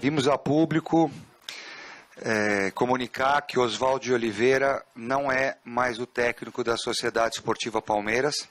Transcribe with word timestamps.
Vimos 0.00 0.28
a 0.28 0.38
público 0.38 1.10
é, 2.22 2.70
comunicar 2.70 3.42
que 3.42 3.58
Oswaldo 3.58 4.04
de 4.04 4.12
Oliveira 4.12 4.84
não 4.94 5.30
é 5.30 5.58
mais 5.64 5.98
o 5.98 6.06
técnico 6.06 6.62
da 6.62 6.76
Sociedade 6.76 7.34
Esportiva 7.34 7.82
Palmeiras. 7.82 8.48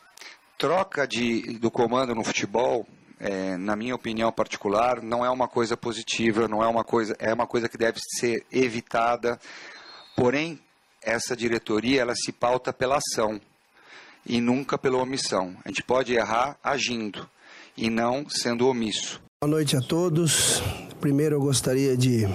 Troca 0.57 1.07
de, 1.07 1.57
do 1.57 1.71
comando 1.71 2.13
no 2.13 2.21
futebol, 2.21 2.85
é, 3.17 3.55
na 3.55 3.77
minha 3.77 3.95
opinião 3.95 4.29
particular, 4.29 5.01
não 5.01 5.23
é 5.23 5.29
uma 5.29 5.47
coisa 5.47 5.77
positiva, 5.77 6.49
não 6.49 6.61
é 6.61 6.67
uma 6.67 6.83
coisa, 6.83 7.15
é 7.17 7.33
uma 7.33 7.47
coisa 7.47 7.69
que 7.69 7.77
deve 7.77 7.99
ser 8.19 8.45
evitada. 8.51 9.39
Porém, 10.17 10.59
essa 11.01 11.33
diretoria 11.33 12.01
ela 12.01 12.13
se 12.13 12.33
pauta 12.33 12.73
pela 12.73 12.97
ação 12.97 13.39
e 14.25 14.41
nunca 14.41 14.77
pela 14.77 14.97
omissão. 14.97 15.55
A 15.63 15.69
gente 15.69 15.81
pode 15.81 16.13
errar 16.13 16.57
agindo 16.61 17.25
e 17.77 17.89
não 17.89 18.27
sendo 18.27 18.67
omisso. 18.67 19.21
Boa 19.41 19.51
noite 19.51 19.77
a 19.77 19.81
todos. 19.81 20.61
Primeiro 20.99 21.35
eu 21.35 21.41
gostaria 21.41 21.95
de 21.95 22.27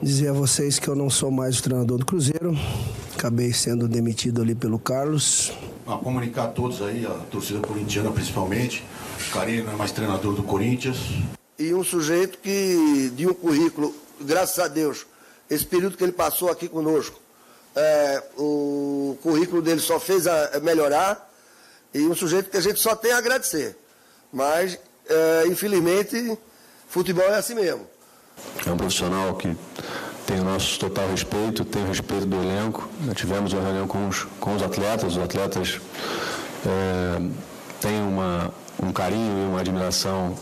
dizer 0.00 0.28
a 0.28 0.32
vocês 0.32 0.78
que 0.78 0.88
eu 0.88 0.96
não 0.96 1.10
sou 1.10 1.30
mais 1.30 1.58
o 1.58 1.62
treinador 1.62 1.98
do 1.98 2.06
Cruzeiro. 2.06 2.56
Acabei 3.14 3.52
sendo 3.52 3.86
demitido 3.86 4.40
ali 4.40 4.54
pelo 4.54 4.78
Carlos. 4.78 5.52
Ah, 5.86 5.98
comunicar 5.98 6.44
a 6.44 6.48
todos 6.48 6.80
aí, 6.80 7.04
a 7.04 7.10
torcida 7.30 7.60
corintiana 7.60 8.10
principalmente. 8.10 8.82
Carinho 9.30 9.64
não 9.64 9.74
é 9.74 9.76
mais 9.76 9.92
treinador 9.92 10.32
do 10.32 10.42
Corinthians. 10.42 10.96
E 11.58 11.74
um 11.74 11.84
sujeito 11.84 12.38
que, 12.38 13.12
de 13.14 13.26
um 13.26 13.34
currículo, 13.34 13.94
graças 14.22 14.58
a 14.58 14.66
Deus, 14.66 15.06
esse 15.48 15.66
período 15.66 15.98
que 15.98 16.02
ele 16.02 16.12
passou 16.12 16.50
aqui 16.50 16.66
conosco, 16.66 17.20
é, 17.76 18.22
o 18.38 19.18
currículo 19.22 19.60
dele 19.60 19.80
só 19.80 20.00
fez 20.00 20.26
a, 20.26 20.60
melhorar. 20.60 21.30
E 21.92 22.00
um 22.06 22.14
sujeito 22.14 22.48
que 22.48 22.56
a 22.56 22.62
gente 22.62 22.80
só 22.80 22.96
tem 22.96 23.12
a 23.12 23.18
agradecer. 23.18 23.76
Mas, 24.32 24.78
é, 25.06 25.46
infelizmente, 25.46 26.38
Futebol 26.94 27.24
é 27.24 27.38
assim 27.38 27.56
mesmo. 27.56 27.84
É 28.64 28.70
um 28.70 28.76
profissional 28.76 29.34
que 29.34 29.52
tem 30.28 30.38
o 30.38 30.44
nosso 30.44 30.78
total 30.78 31.08
respeito, 31.08 31.64
tem 31.64 31.82
o 31.82 31.88
respeito 31.88 32.24
do 32.24 32.36
elenco. 32.36 32.88
Nós 33.00 33.16
tivemos 33.16 33.52
uma 33.52 33.62
reunião 33.62 33.88
com 33.88 34.06
os, 34.06 34.22
com 34.38 34.54
os 34.54 34.62
atletas, 34.62 35.16
os 35.16 35.18
atletas 35.18 35.80
é, 36.64 37.20
têm 37.80 38.00
uma, 38.00 38.54
um 38.80 38.92
carinho 38.92 39.44
e 39.44 39.48
uma 39.48 39.58
admiração 39.58 40.36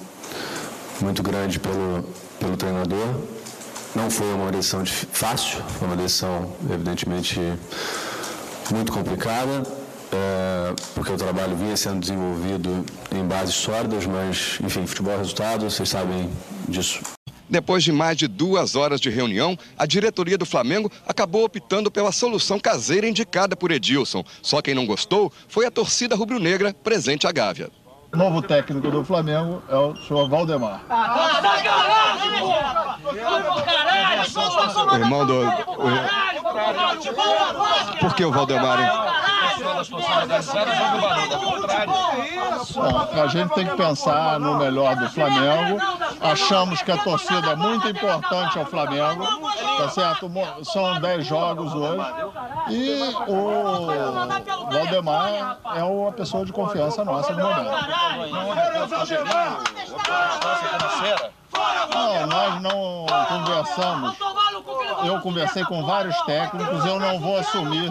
muito 1.00 1.22
grande 1.22 1.58
pelo, 1.58 2.04
pelo 2.38 2.54
treinador. 2.54 3.08
Não 3.94 4.10
foi 4.10 4.30
uma 4.34 4.52
decisão 4.52 4.84
fácil, 4.84 5.62
foi 5.78 5.88
uma 5.88 5.96
decisão, 5.96 6.54
evidentemente, 6.70 7.40
muito 8.70 8.92
complicada 8.92 9.62
é, 10.12 10.74
porque 10.94 11.10
o 11.12 11.16
trabalho 11.16 11.56
vinha 11.56 11.76
sendo 11.76 12.00
desenvolvido 12.00 12.84
em 13.10 13.24
bases 13.24 13.54
sólidas, 13.54 14.04
mas, 14.06 14.58
enfim, 14.62 14.86
futebol 14.86 15.14
é 15.14 15.16
resultado, 15.16 15.64
vocês 15.68 15.88
sabem 15.88 16.30
disso. 16.68 17.00
Depois 17.48 17.84
de 17.84 17.92
mais 17.92 18.16
de 18.16 18.26
duas 18.26 18.76
horas 18.76 19.00
de 19.00 19.10
reunião, 19.10 19.58
a 19.76 19.84
diretoria 19.84 20.38
do 20.38 20.46
Flamengo 20.46 20.90
acabou 21.06 21.44
optando 21.44 21.90
pela 21.90 22.10
solução 22.12 22.58
caseira 22.58 23.06
indicada 23.06 23.54
por 23.54 23.70
Edilson. 23.70 24.24
Só 24.40 24.62
quem 24.62 24.74
não 24.74 24.86
gostou 24.86 25.32
foi 25.48 25.66
a 25.66 25.70
torcida 25.70 26.16
rubro-negra 26.16 26.74
presente 26.82 27.26
à 27.26 27.32
Gávea. 27.32 27.70
O 28.12 28.16
novo 28.16 28.42
técnico 28.42 28.90
do 28.90 29.02
Flamengo 29.02 29.62
é 29.70 29.76
o 29.76 29.96
senhor 29.96 30.28
Valdemar. 30.28 30.82
O 34.90 34.96
irmão 34.96 35.26
do. 35.26 35.42
Por 38.00 38.14
que 38.14 38.24
o 38.24 38.32
Valdemar? 38.32 38.78
Bom, 42.74 43.22
a 43.22 43.26
gente 43.26 43.54
tem 43.54 43.66
que 43.66 43.76
pensar 43.76 44.38
no 44.40 44.56
melhor 44.56 44.96
do 44.96 45.08
Flamengo. 45.10 45.78
Achamos 46.20 46.82
que 46.82 46.90
a 46.92 46.98
torcida 46.98 47.50
é 47.52 47.56
muito 47.56 47.88
importante 47.88 48.58
ao 48.58 48.64
Flamengo, 48.66 49.24
tá 49.78 49.88
certo? 49.90 50.30
São 50.64 51.00
10 51.00 51.26
jogos 51.26 51.74
hoje. 51.74 52.04
E 52.70 53.14
o 53.28 53.86
Valdemar 54.70 55.58
é 55.74 55.82
uma 55.82 56.12
pessoa 56.12 56.44
de 56.44 56.52
confiança 56.52 57.04
nossa 57.04 57.32
no 57.32 57.42
momento. 57.42 57.70
Não, 61.94 62.26
nós 62.26 62.62
não 62.62 63.06
conversamos. 63.28 64.16
Eu 65.04 65.20
conversei 65.20 65.64
com 65.64 65.84
vários 65.84 66.16
técnicos, 66.22 66.84
eu 66.84 66.98
não 66.98 67.18
vou 67.18 67.36
assumir 67.36 67.90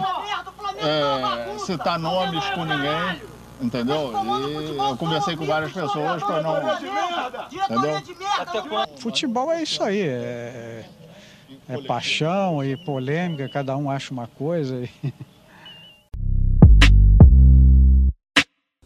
é, 0.78 1.58
citar 1.58 1.98
nomes 1.98 2.44
com 2.50 2.64
ninguém, 2.64 3.20
entendeu? 3.60 4.12
E 4.12 4.76
eu 4.76 4.96
conversei 4.96 5.36
com 5.36 5.44
várias 5.44 5.72
pessoas 5.72 6.22
para 6.22 6.42
não. 6.42 6.56
Entendeu? 7.64 8.02
Futebol 8.98 9.50
é 9.52 9.62
isso 9.62 9.82
aí, 9.82 10.00
é, 10.00 10.84
é 11.68 11.82
paixão 11.82 12.64
e 12.64 12.76
polêmica, 12.76 13.48
cada 13.48 13.76
um 13.76 13.90
acha 13.90 14.12
uma 14.12 14.26
coisa. 14.26 14.76
E... 14.76 15.12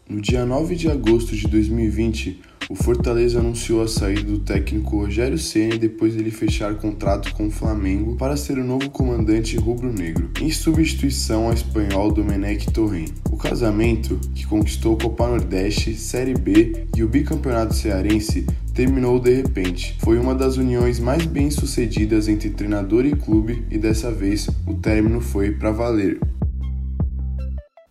No 0.09 0.21
dia 0.21 0.45
9 0.45 0.75
de 0.75 0.89
agosto 0.89 1.35
de 1.35 1.47
2020, 1.47 2.41
o 2.69 2.75
Fortaleza 2.75 3.39
anunciou 3.39 3.81
a 3.81 3.87
saída 3.87 4.23
do 4.23 4.39
técnico 4.39 4.97
Rogério 4.97 5.37
Ceni 5.37 5.77
depois 5.77 6.15
dele 6.15 6.31
fechar 6.31 6.75
contrato 6.75 7.33
com 7.33 7.47
o 7.47 7.51
Flamengo 7.51 8.15
para 8.17 8.35
ser 8.35 8.57
o 8.57 8.63
novo 8.63 8.89
comandante 8.89 9.55
rubro-negro, 9.55 10.29
em 10.41 10.51
substituição 10.51 11.45
ao 11.45 11.53
espanhol 11.53 12.11
Domenech 12.11 12.69
Torren. 12.71 13.05
O 13.31 13.37
casamento, 13.37 14.19
que 14.35 14.45
conquistou 14.45 14.97
Copa 14.97 15.27
Nordeste, 15.27 15.95
Série 15.95 16.33
B 16.33 16.87
e 16.95 17.03
o 17.03 17.07
bicampeonato 17.07 17.73
cearense, 17.73 18.45
terminou 18.73 19.17
de 19.19 19.33
repente. 19.33 19.95
Foi 19.99 20.19
uma 20.19 20.35
das 20.35 20.57
uniões 20.57 20.99
mais 20.99 21.25
bem-sucedidas 21.25 22.27
entre 22.27 22.49
treinador 22.49 23.05
e 23.05 23.15
clube 23.15 23.63
e 23.71 23.77
dessa 23.77 24.11
vez 24.11 24.49
o 24.67 24.73
término 24.73 25.21
foi 25.21 25.51
para 25.51 25.71
valer. 25.71 26.19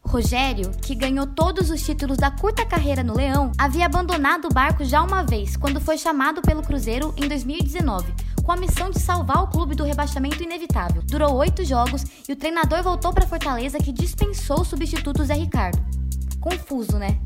Rogério, 0.07 0.71
que 0.81 0.95
ganhou 0.95 1.27
todos 1.27 1.71
os 1.71 1.83
títulos 1.83 2.17
da 2.17 2.31
curta 2.31 2.65
carreira 2.65 3.03
no 3.03 3.17
Leão, 3.17 3.53
havia 3.59 3.87
abandonado 3.87 4.47
o 4.47 4.55
barco 4.55 4.85
já 4.85 5.03
uma 5.03 5.23
vez, 5.23 5.57
quando 5.57 5.81
foi 5.81 5.99
chamado 5.99 6.41
pelo 6.41 6.63
Cruzeiro 6.63 7.13
em 7.17 7.29
2019, 7.29 8.15
com 8.43 8.53
a 8.53 8.57
missão 8.57 8.89
de 8.89 9.01
salvar 9.01 9.43
o 9.43 9.49
clube 9.49 9.75
do 9.75 9.85
rebaixamento 9.85 10.43
inevitável. 10.43 11.03
Durou 11.05 11.35
oito 11.35 11.65
jogos 11.65 12.05
e 12.29 12.33
o 12.33 12.37
treinador 12.37 12.83
voltou 12.83 13.13
para 13.13 13.27
Fortaleza 13.27 13.79
que 13.79 13.93
dispensou 13.93 14.61
o 14.61 14.65
substituto 14.65 15.25
Zé 15.25 15.35
Ricardo. 15.35 15.85
Confuso, 16.41 16.99
né? 16.99 17.19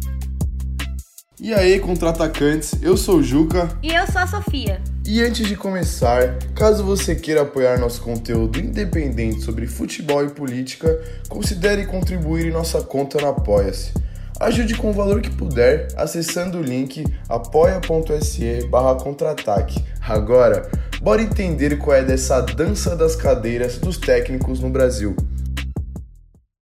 E 1.42 1.54
aí, 1.54 1.80
contra-atacantes, 1.80 2.74
eu 2.82 2.98
sou 2.98 3.16
o 3.16 3.22
Juca. 3.22 3.70
E 3.82 3.88
eu 3.94 4.06
sou 4.06 4.20
a 4.20 4.26
Sofia. 4.26 4.78
E 5.06 5.22
antes 5.22 5.48
de 5.48 5.56
começar, 5.56 6.36
caso 6.54 6.84
você 6.84 7.16
queira 7.16 7.40
apoiar 7.40 7.80
nosso 7.80 8.02
conteúdo 8.02 8.60
independente 8.60 9.40
sobre 9.40 9.66
futebol 9.66 10.22
e 10.22 10.28
política, 10.28 11.02
considere 11.30 11.86
contribuir 11.86 12.48
em 12.48 12.50
nossa 12.50 12.82
conta 12.82 13.18
no 13.22 13.28
Apoia-se. 13.28 13.94
Ajude 14.38 14.74
com 14.74 14.90
o 14.90 14.92
valor 14.92 15.22
que 15.22 15.30
puder, 15.30 15.88
acessando 15.96 16.58
o 16.58 16.62
link 16.62 17.06
apoia.se 17.26 18.66
barra 18.66 18.96
contra-ataque. 18.96 19.82
Agora, 20.06 20.70
bora 21.00 21.22
entender 21.22 21.78
qual 21.78 21.96
é 21.96 22.02
dessa 22.02 22.42
dança 22.42 22.94
das 22.94 23.16
cadeiras 23.16 23.78
dos 23.78 23.96
técnicos 23.96 24.60
no 24.60 24.68
Brasil. 24.68 25.16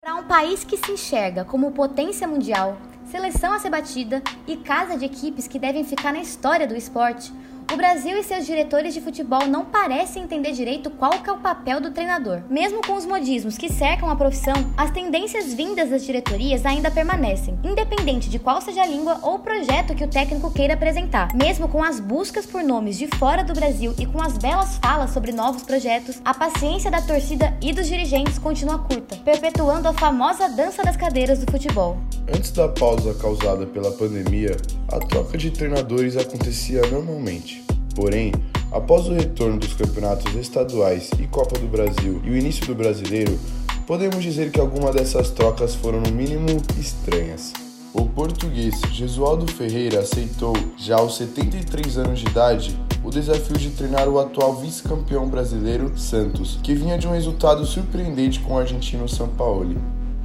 Para 0.02 0.16
um 0.16 0.24
país 0.24 0.66
que 0.66 0.76
se 0.76 0.92
enxerga 0.92 1.46
como 1.46 1.72
potência 1.72 2.28
mundial, 2.28 2.78
seleção 3.16 3.54
a 3.54 3.60
ser 3.60 3.70
batida 3.70 4.22
e 4.46 4.58
casa 4.58 4.98
de 4.98 5.06
equipes 5.06 5.48
que 5.48 5.58
devem 5.58 5.86
ficar 5.86 6.12
na 6.12 6.20
história 6.20 6.68
do 6.68 6.76
esporte, 6.76 7.32
o 7.72 7.78
Brasil 7.78 8.18
e 8.18 8.24
seus 8.24 8.46
diretores 8.46 8.94
de 8.94 9.02
futebol 9.02 9.48
não 9.48 9.66
parecem 9.66 10.24
entender 10.24 10.52
direito 10.52 10.90
qual 10.90 11.14
é 11.14 11.32
o 11.32 11.38
papel 11.38 11.82
do 11.82 11.92
treinador. 11.92 12.42
Mesmo 12.50 12.82
com 12.86 12.94
os 12.94 13.06
modismos 13.06 13.58
que 13.58 13.72
cercam 13.72 14.10
a 14.10 14.16
profissão, 14.16 14.54
as 14.78 14.92
tendências 14.92 15.54
vindas 15.54 15.90
das 15.90 16.06
diretorias 16.06 16.66
ainda 16.66 16.92
permanecem, 16.92 17.60
independente 17.64 18.30
de 18.30 18.40
qual 18.40 18.62
seja 18.62 18.84
a 18.84 18.88
língua 18.88 19.20
ou 19.22 19.40
projeto 19.40 19.96
que 19.96 20.04
o 20.04 20.08
técnico 20.08 20.52
queira 20.52 20.76
apresentar. 20.76 21.34
Mesmo 21.36 21.68
com 21.68 21.84
as 21.84 22.00
buscas 22.00 22.46
por 22.46 22.64
nomes 22.64 22.98
de 22.98 23.08
fora 23.08 23.44
do 23.44 23.54
Brasil 23.54 23.94
e 24.00 24.06
com 24.06 24.22
as 24.22 24.38
belas 24.38 24.78
falas 24.78 25.12
sobre 25.12 25.32
novos 25.32 25.64
projetos, 25.64 26.22
a 26.24 26.34
paciência 26.34 26.92
da 26.92 27.02
torcida 27.02 27.54
e 27.62 27.74
dos 27.74 27.88
dirigentes 27.88 28.38
continua 28.38 28.80
curta, 28.80 29.16
perpetuando 29.18 29.88
a 29.88 29.94
famosa 29.94 30.50
dança 30.50 30.84
das 30.84 30.96
cadeiras 30.96 31.40
do 31.40 31.52
futebol. 31.52 31.98
Antes 32.28 32.52
da 32.52 32.68
pausa 32.68 33.14
causada 33.16 33.66
pela 33.68 33.92
pandemia, 33.92 34.56
a 34.92 35.00
troca 35.00 35.38
de 35.38 35.52
treinadores 35.52 36.18
acontecia 36.18 36.82
normalmente. 36.88 37.55
Porém, 37.96 38.32
Após 38.76 39.08
o 39.08 39.14
retorno 39.14 39.58
dos 39.58 39.74
campeonatos 39.74 40.36
estaduais 40.36 41.10
e 41.18 41.26
Copa 41.28 41.58
do 41.58 41.66
Brasil 41.66 42.20
e 42.26 42.30
o 42.30 42.36
início 42.36 42.66
do 42.66 42.76
brasileiro, 42.76 43.40
podemos 43.88 44.22
dizer 44.22 44.52
que 44.52 44.60
algumas 44.60 44.94
dessas 44.94 45.30
trocas 45.30 45.76
foram 45.76 46.02
no 46.02 46.12
mínimo 46.12 46.62
estranhas. 46.78 47.54
O 47.94 48.06
português 48.06 48.76
Jesualdo 48.92 49.50
Ferreira 49.50 50.02
aceitou, 50.02 50.54
já 50.78 50.98
aos 50.98 51.16
73 51.16 51.98
anos 52.00 52.20
de 52.20 52.28
idade, 52.28 52.78
o 53.02 53.10
desafio 53.10 53.58
de 53.58 53.70
treinar 53.70 54.10
o 54.10 54.20
atual 54.20 54.56
vice-campeão 54.58 55.30
brasileiro 55.30 55.98
Santos, 55.98 56.60
que 56.62 56.76
vinha 56.76 56.98
de 56.98 57.08
um 57.08 57.12
resultado 57.12 57.66
surpreendente 57.66 58.42
com 58.42 58.56
o 58.56 58.60
argentino 58.60 59.08
Sampaoli. 59.08 59.78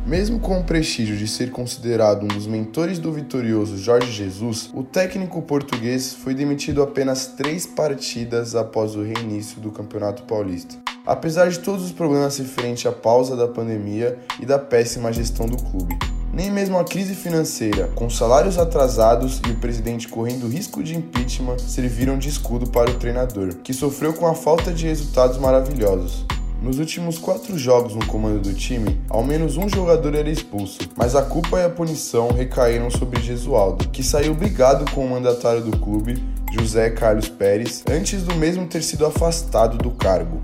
Mesmo 0.07 0.41
com 0.41 0.59
o 0.59 0.65
prestígio 0.65 1.17
de 1.17 1.29
ser 1.29 1.51
considerado 1.51 2.25
um 2.25 2.29
dos 2.29 2.47
mentores 2.47 2.99
do 2.99 3.13
vitorioso 3.13 3.77
Jorge 3.77 4.11
Jesus, 4.11 4.71
o 4.75 4.83
técnico 4.83 5.43
português 5.43 6.15
foi 6.15 6.35
demitido 6.35 6.83
apenas 6.83 7.27
três 7.27 7.67
partidas 7.67 8.55
após 8.55 8.97
o 8.97 9.03
reinício 9.03 9.61
do 9.61 9.71
Campeonato 9.71 10.23
Paulista. 10.23 10.77
Apesar 11.07 11.51
de 11.51 11.61
todos 11.61 11.85
os 11.85 11.93
problemas 11.93 12.39
referentes 12.39 12.87
à 12.87 12.93
pausa 12.93 13.37
da 13.37 13.47
pandemia 13.47 14.19
e 14.41 14.47
da 14.47 14.59
péssima 14.59 15.13
gestão 15.13 15.47
do 15.47 15.57
clube. 15.57 15.97
Nem 16.33 16.51
mesmo 16.51 16.79
a 16.79 16.85
crise 16.85 17.15
financeira, 17.15 17.89
com 17.89 18.09
salários 18.09 18.57
atrasados 18.57 19.41
e 19.47 19.51
o 19.51 19.57
presidente 19.57 20.09
correndo 20.09 20.49
risco 20.49 20.83
de 20.83 20.97
impeachment, 20.97 21.59
serviram 21.59 22.17
de 22.17 22.29
escudo 22.29 22.71
para 22.71 22.91
o 22.91 22.95
treinador, 22.95 23.57
que 23.57 23.75
sofreu 23.75 24.15
com 24.15 24.27
a 24.27 24.35
falta 24.35 24.73
de 24.73 24.87
resultados 24.87 25.39
maravilhosos. 25.39 26.25
Nos 26.63 26.79
últimos 26.79 27.17
quatro 27.17 27.57
jogos 27.57 27.95
no 27.95 28.05
comando 28.05 28.41
do 28.41 28.53
time, 28.53 29.01
ao 29.09 29.25
menos 29.25 29.57
um 29.57 29.67
jogador 29.67 30.15
era 30.15 30.29
expulso, 30.29 30.79
mas 30.95 31.17
a 31.17 31.23
culpa 31.23 31.59
e 31.59 31.65
a 31.65 31.71
punição 31.71 32.33
recaíram 32.33 32.91
sobre 32.91 33.19
Gesualdo, 33.23 33.89
que 33.89 34.03
saiu 34.03 34.35
brigado 34.35 34.85
com 34.91 35.07
o 35.07 35.09
mandatário 35.09 35.63
do 35.63 35.79
clube, 35.79 36.23
José 36.53 36.91
Carlos 36.91 37.31
Pérez, 37.31 37.83
antes 37.89 38.25
do 38.25 38.35
mesmo 38.35 38.67
ter 38.67 38.83
sido 38.83 39.07
afastado 39.07 39.79
do 39.79 39.91
cargo. 39.93 40.43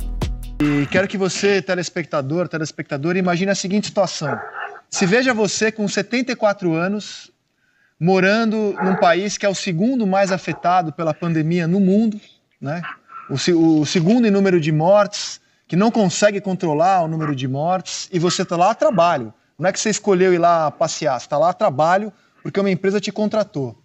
E 0.59 0.87
quero 0.87 1.07
que 1.07 1.19
você, 1.19 1.61
telespectador, 1.61 2.49
telespectadora, 2.49 3.19
imagine 3.19 3.51
a 3.51 3.55
seguinte 3.55 3.89
situação. 3.89 4.41
Se 4.89 5.05
veja 5.05 5.35
você 5.35 5.71
com 5.71 5.87
74 5.87 6.73
anos, 6.73 7.31
morando 8.01 8.75
num 8.83 8.97
país 8.97 9.37
que 9.37 9.45
é 9.45 9.49
o 9.51 9.55
segundo 9.55 10.07
mais 10.07 10.33
afetado 10.33 10.95
pela 10.95 11.13
pandemia 11.13 11.69
no 11.69 11.79
mundo, 11.79 12.19
né? 12.59 12.81
o, 13.29 13.81
o 13.81 13.85
segundo 13.85 14.27
em 14.27 14.31
número 14.31 14.59
de 14.59 14.73
mortes, 14.73 15.45
que 15.67 15.77
não 15.77 15.91
consegue 15.91 16.41
controlar 16.41 17.03
o 17.03 17.09
número 17.09 17.35
de 17.35 17.49
mortes, 17.49 18.09
e 18.13 18.19
você 18.19 18.43
está 18.43 18.57
lá 18.57 18.71
a 18.71 18.75
trabalho. 18.75 19.33
Não 19.59 19.69
é 19.69 19.73
que 19.73 19.81
você 19.81 19.91
escolheu 19.91 20.33
ir 20.35 20.39
lá 20.39 20.71
passear, 20.71 21.19
você 21.19 21.27
está 21.27 21.39
lá 21.39 21.51
a 21.51 21.55
trabalho 21.55 22.13
porque 22.43 22.61
uma 22.61 22.71
empresa 22.71 23.01
te 23.01 23.11
contratou. 23.11 23.77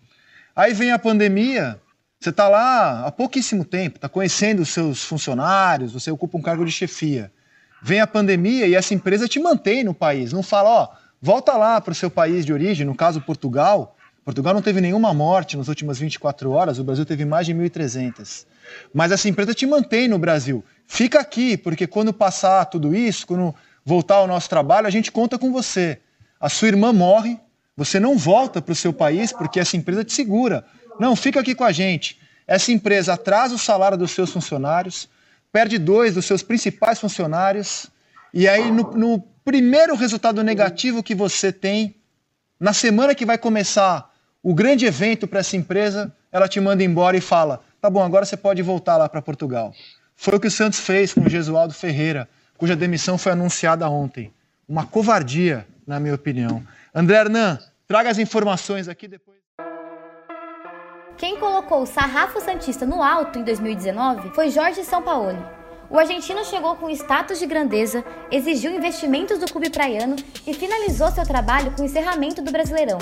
Aí 0.56 0.74
vem 0.74 0.92
a 0.92 1.00
pandemia, 1.00 1.80
você 2.20 2.30
está 2.30 2.48
lá 2.48 3.08
há 3.08 3.12
pouquíssimo 3.12 3.66
tempo, 3.66 3.98
está 3.98 4.08
conhecendo 4.08 4.62
os 4.62 4.70
seus 4.70 5.04
funcionários, 5.04 5.94
você 5.94 6.12
ocupa 6.12 6.38
um 6.38 6.42
cargo 6.42 6.64
de 6.64 6.72
chefia. 6.72 7.32
Vem 7.82 8.00
a 8.00 8.06
pandemia 8.06 8.68
e 8.68 8.76
essa 8.76 8.94
empresa 8.94 9.28
te 9.28 9.40
mantém 9.40 9.84
no 9.84 9.94
país, 9.94 10.32
não 10.32 10.44
fala, 10.44 10.70
ó, 10.70 10.90
volta 11.20 11.54
lá 11.54 11.82
para 11.82 11.94
o 11.94 11.96
seu 11.96 12.12
país 12.12 12.46
de 12.46 12.54
origem, 12.54 12.86
no 12.86 12.94
caso 12.94 13.20
Portugal. 13.22 13.96
Portugal 14.24 14.54
não 14.54 14.62
teve 14.62 14.80
nenhuma 14.82 15.12
morte 15.16 15.58
nas 15.58 15.68
últimas 15.68 15.98
24 15.98 16.52
horas, 16.52 16.78
o 16.78 16.84
Brasil 16.84 17.06
teve 17.06 17.26
mais 17.26 17.48
de 17.48 17.56
1.300. 17.56 18.46
Mas 18.94 19.12
essa 19.12 19.30
empresa 19.30 19.54
te 19.54 19.66
mantém 19.66 20.08
no 20.08 20.18
Brasil. 20.18 20.64
Fica 20.88 21.20
aqui, 21.20 21.58
porque 21.58 21.88
quando 21.88 22.14
passar 22.14 22.66
tudo 22.66 22.96
isso, 22.96 23.26
quando 23.28 23.56
voltar 23.86 24.16
ao 24.16 24.28
nosso 24.28 24.50
trabalho, 24.50 24.88
a 24.88 24.92
gente 24.92 25.12
conta 25.12 25.38
com 25.38 25.52
você. 25.52 26.00
A 26.40 26.50
sua 26.50 26.68
irmã 26.68 26.92
morre, 26.92 27.40
você 27.76 28.00
não 28.00 28.18
volta 28.18 28.62
para 28.62 28.74
o 28.74 28.76
seu 28.76 28.92
país 28.92 29.32
porque 29.32 29.60
essa 29.60 29.78
empresa 29.78 30.04
te 30.04 30.14
segura. 30.14 30.66
Não, 31.00 31.16
fica 31.16 31.40
aqui 31.40 31.56
com 31.56 31.64
a 31.64 31.72
gente. 31.72 32.20
Essa 32.48 32.72
empresa 32.72 33.14
atrasa 33.14 33.56
o 33.56 33.60
salário 33.60 33.98
dos 33.98 34.12
seus 34.12 34.32
funcionários, 34.32 35.08
perde 35.52 35.78
dois 35.78 36.14
dos 36.14 36.26
seus 36.26 36.44
principais 36.44 37.00
funcionários, 37.00 37.88
e 38.34 38.48
aí 38.48 38.72
no, 38.72 38.84
no 38.92 39.20
primeiro 39.44 39.96
resultado 39.96 40.44
negativo 40.44 41.04
que 41.04 41.16
você 41.16 41.52
tem, 41.52 41.96
na 42.60 42.74
semana 42.74 43.16
que 43.16 43.26
vai 43.26 43.38
começar 43.38 44.12
o 44.44 44.54
grande 44.54 44.86
evento 44.86 45.28
para 45.28 45.40
essa 45.40 45.56
empresa, 45.56 46.14
ela 46.32 46.48
te 46.48 46.60
manda 46.60 46.84
embora 46.84 47.18
e 47.18 47.22
fala: 47.22 47.62
tá 47.82 47.90
bom, 47.90 48.04
agora 48.04 48.26
você 48.26 48.38
pode 48.38 48.62
voltar 48.62 48.96
lá 48.96 49.10
para 49.10 49.22
Portugal. 49.22 49.74
Foi 50.16 50.36
o 50.36 50.40
que 50.40 50.48
o 50.48 50.52
Santos 50.52 50.80
fez 50.80 51.14
com 51.14 51.22
o 51.22 51.30
Gesualdo 51.30 51.74
Ferreira, 51.74 52.30
cuja 52.58 52.76
demissão 52.76 53.18
foi 53.18 53.32
anunciada 53.32 53.90
ontem. 53.90 54.32
Uma 54.70 54.86
covardia, 54.86 55.68
na 55.86 56.00
minha 56.00 56.14
opinião. 56.14 56.64
André 56.94 57.18
Hernan, 57.18 57.58
traga 57.88 58.10
as 58.10 58.20
informações 58.20 58.88
aqui 58.88 59.08
depois. 59.08 59.40
Quem 61.18 61.38
colocou 61.38 61.82
o 61.82 61.86
sarrafo 61.86 62.40
Santista 62.40 62.86
no 62.86 63.02
alto 63.02 63.40
em 63.40 63.44
2019 63.44 64.30
foi 64.34 64.50
Jorge 64.50 64.84
Sampaoli. 64.84 65.44
O 65.90 66.00
argentino 66.00 66.46
chegou 66.46 66.76
com 66.78 66.90
status 66.90 67.38
de 67.38 67.46
grandeza, 67.46 68.06
exigiu 68.32 68.72
investimentos 68.72 69.40
do 69.40 69.52
clube 69.52 69.70
praiano 69.70 70.16
e 70.48 70.54
finalizou 70.54 71.12
seu 71.12 71.26
trabalho 71.26 71.72
com 71.72 71.82
o 71.82 71.86
encerramento 71.86 72.42
do 72.42 72.52
Brasileirão. 72.52 72.98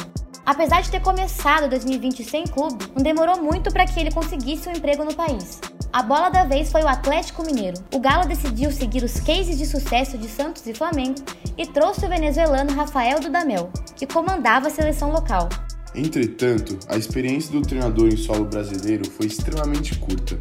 Apesar 0.50 0.82
de 0.82 0.90
ter 0.90 1.00
começado 1.00 1.70
2020 1.70 2.24
sem 2.24 2.44
clube, 2.44 2.84
não 2.96 3.04
demorou 3.04 3.40
muito 3.40 3.72
para 3.72 3.86
que 3.86 4.00
ele 4.00 4.10
conseguisse 4.10 4.68
um 4.68 4.72
emprego 4.72 5.04
no 5.04 5.14
país. 5.14 5.62
A 5.94 6.02
bola 6.02 6.30
da 6.30 6.44
vez 6.44 6.72
foi 6.72 6.82
o 6.82 6.88
Atlético 6.88 7.46
Mineiro. 7.46 7.78
O 7.94 8.00
Galo 8.00 8.28
decidiu 8.28 8.72
seguir 8.72 9.04
os 9.04 9.20
cases 9.20 9.60
de 9.60 9.68
sucesso 9.68 10.18
de 10.18 10.28
Santos 10.28 10.66
e 10.66 10.74
Flamengo 10.74 11.22
e 11.56 11.68
trouxe 11.68 12.04
o 12.04 12.10
venezuelano 12.10 12.74
Rafael 12.74 13.20
Dudamel, 13.20 13.70
que 13.96 14.08
comandava 14.08 14.70
a 14.70 14.72
seleção 14.72 15.12
local. 15.12 15.50
Entretanto, 15.94 16.80
a 16.88 16.98
experiência 16.98 17.52
do 17.52 17.62
treinador 17.62 18.08
em 18.08 18.18
solo 18.18 18.46
brasileiro 18.46 19.08
foi 19.08 19.28
extremamente 19.28 20.00
curta. 20.00 20.40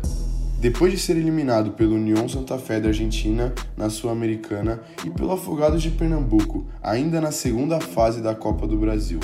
Depois 0.58 0.90
de 0.90 0.98
ser 0.98 1.18
eliminado 1.18 1.72
pelo 1.72 1.96
União 1.96 2.26
Santa 2.26 2.56
Fé 2.56 2.80
da 2.80 2.88
Argentina 2.88 3.52
na 3.76 3.90
Sul-Americana 3.90 4.80
e 5.04 5.10
pelo 5.10 5.32
Afogados 5.32 5.82
de 5.82 5.90
Pernambuco, 5.90 6.66
ainda 6.82 7.20
na 7.20 7.30
segunda 7.30 7.78
fase 7.78 8.22
da 8.22 8.34
Copa 8.34 8.66
do 8.66 8.78
Brasil. 8.78 9.20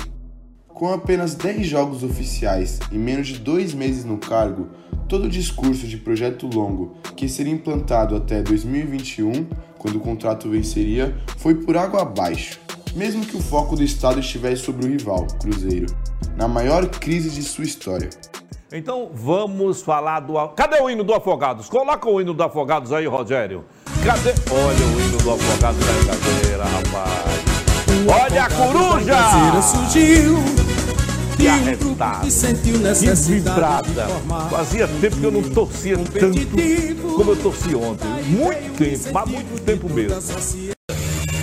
Com 0.75 0.91
apenas 0.91 1.35
10 1.35 1.65
jogos 1.65 2.03
oficiais 2.03 2.79
e 2.91 2.97
menos 2.97 3.27
de 3.27 3.39
dois 3.39 3.73
meses 3.73 4.03
no 4.03 4.17
cargo, 4.17 4.67
todo 5.07 5.23
o 5.23 5.29
discurso 5.29 5.87
de 5.87 5.95
projeto 5.95 6.49
longo, 6.53 6.97
que 7.15 7.29
seria 7.29 7.53
implantado 7.53 8.13
até 8.13 8.41
2021, 8.41 9.47
quando 9.77 9.95
o 9.95 9.99
contrato 10.01 10.49
venceria, 10.49 11.15
foi 11.37 11.55
por 11.55 11.77
água 11.77 12.01
abaixo, 12.01 12.59
mesmo 12.93 13.25
que 13.25 13.37
o 13.37 13.39
foco 13.39 13.77
do 13.77 13.83
Estado 13.83 14.19
estivesse 14.19 14.63
sobre 14.63 14.85
o 14.85 14.89
rival, 14.89 15.25
Cruzeiro, 15.39 15.85
na 16.35 16.45
maior 16.45 16.85
crise 16.87 17.29
de 17.29 17.41
sua 17.41 17.63
história. 17.63 18.09
Então 18.69 19.11
vamos 19.13 19.81
falar 19.81 20.19
do. 20.19 20.33
Cadê 20.49 20.81
o 20.81 20.89
hino 20.89 21.05
do 21.05 21.13
Afogados? 21.13 21.69
Coloca 21.69 22.09
o 22.09 22.19
hino 22.19 22.33
do 22.33 22.43
Afogados 22.43 22.91
aí, 22.91 23.05
Rogério. 23.05 23.63
Cadê? 24.03 24.31
Olha 24.51 24.85
o 24.87 24.99
hino 24.99 25.17
do 25.19 25.31
Afogados 25.31 25.79
aí, 25.87 26.05
cadeira, 26.05 26.65
rapaz. 26.65 27.45
Olha 28.11 28.43
a 28.43 28.49
coruja! 28.49 29.61
Surgiu 29.61 30.64
que 31.45 31.49
arrestada, 31.49 32.25
que 32.25 33.31
vibrada. 33.31 34.07
Fazia 34.49 34.87
tempo 34.87 35.17
que 35.17 35.23
eu 35.23 35.31
não 35.31 35.43
torcia 35.43 35.95
tanto 35.97 37.15
como 37.15 37.31
eu 37.31 37.41
torci 37.41 37.75
ontem. 37.75 38.07
Muito 38.25 38.77
tempo, 38.77 39.13
mas 39.13 39.29
muito 39.29 39.63
tempo 39.63 39.89
mesmo. 39.89 40.21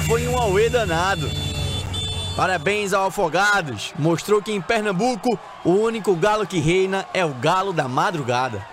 Foi 0.06 0.26
um 0.26 0.36
auê 0.36 0.68
danado. 0.68 1.30
Parabéns 2.36 2.92
ao 2.92 3.06
Afogados. 3.06 3.92
Mostrou 3.96 4.42
que 4.42 4.50
em 4.50 4.60
Pernambuco 4.60 5.38
o 5.64 5.70
único 5.70 6.16
galo 6.16 6.46
que 6.46 6.58
reina 6.58 7.06
é 7.14 7.24
o 7.24 7.34
galo 7.34 7.72
da 7.72 7.86
madrugada. 7.86 8.66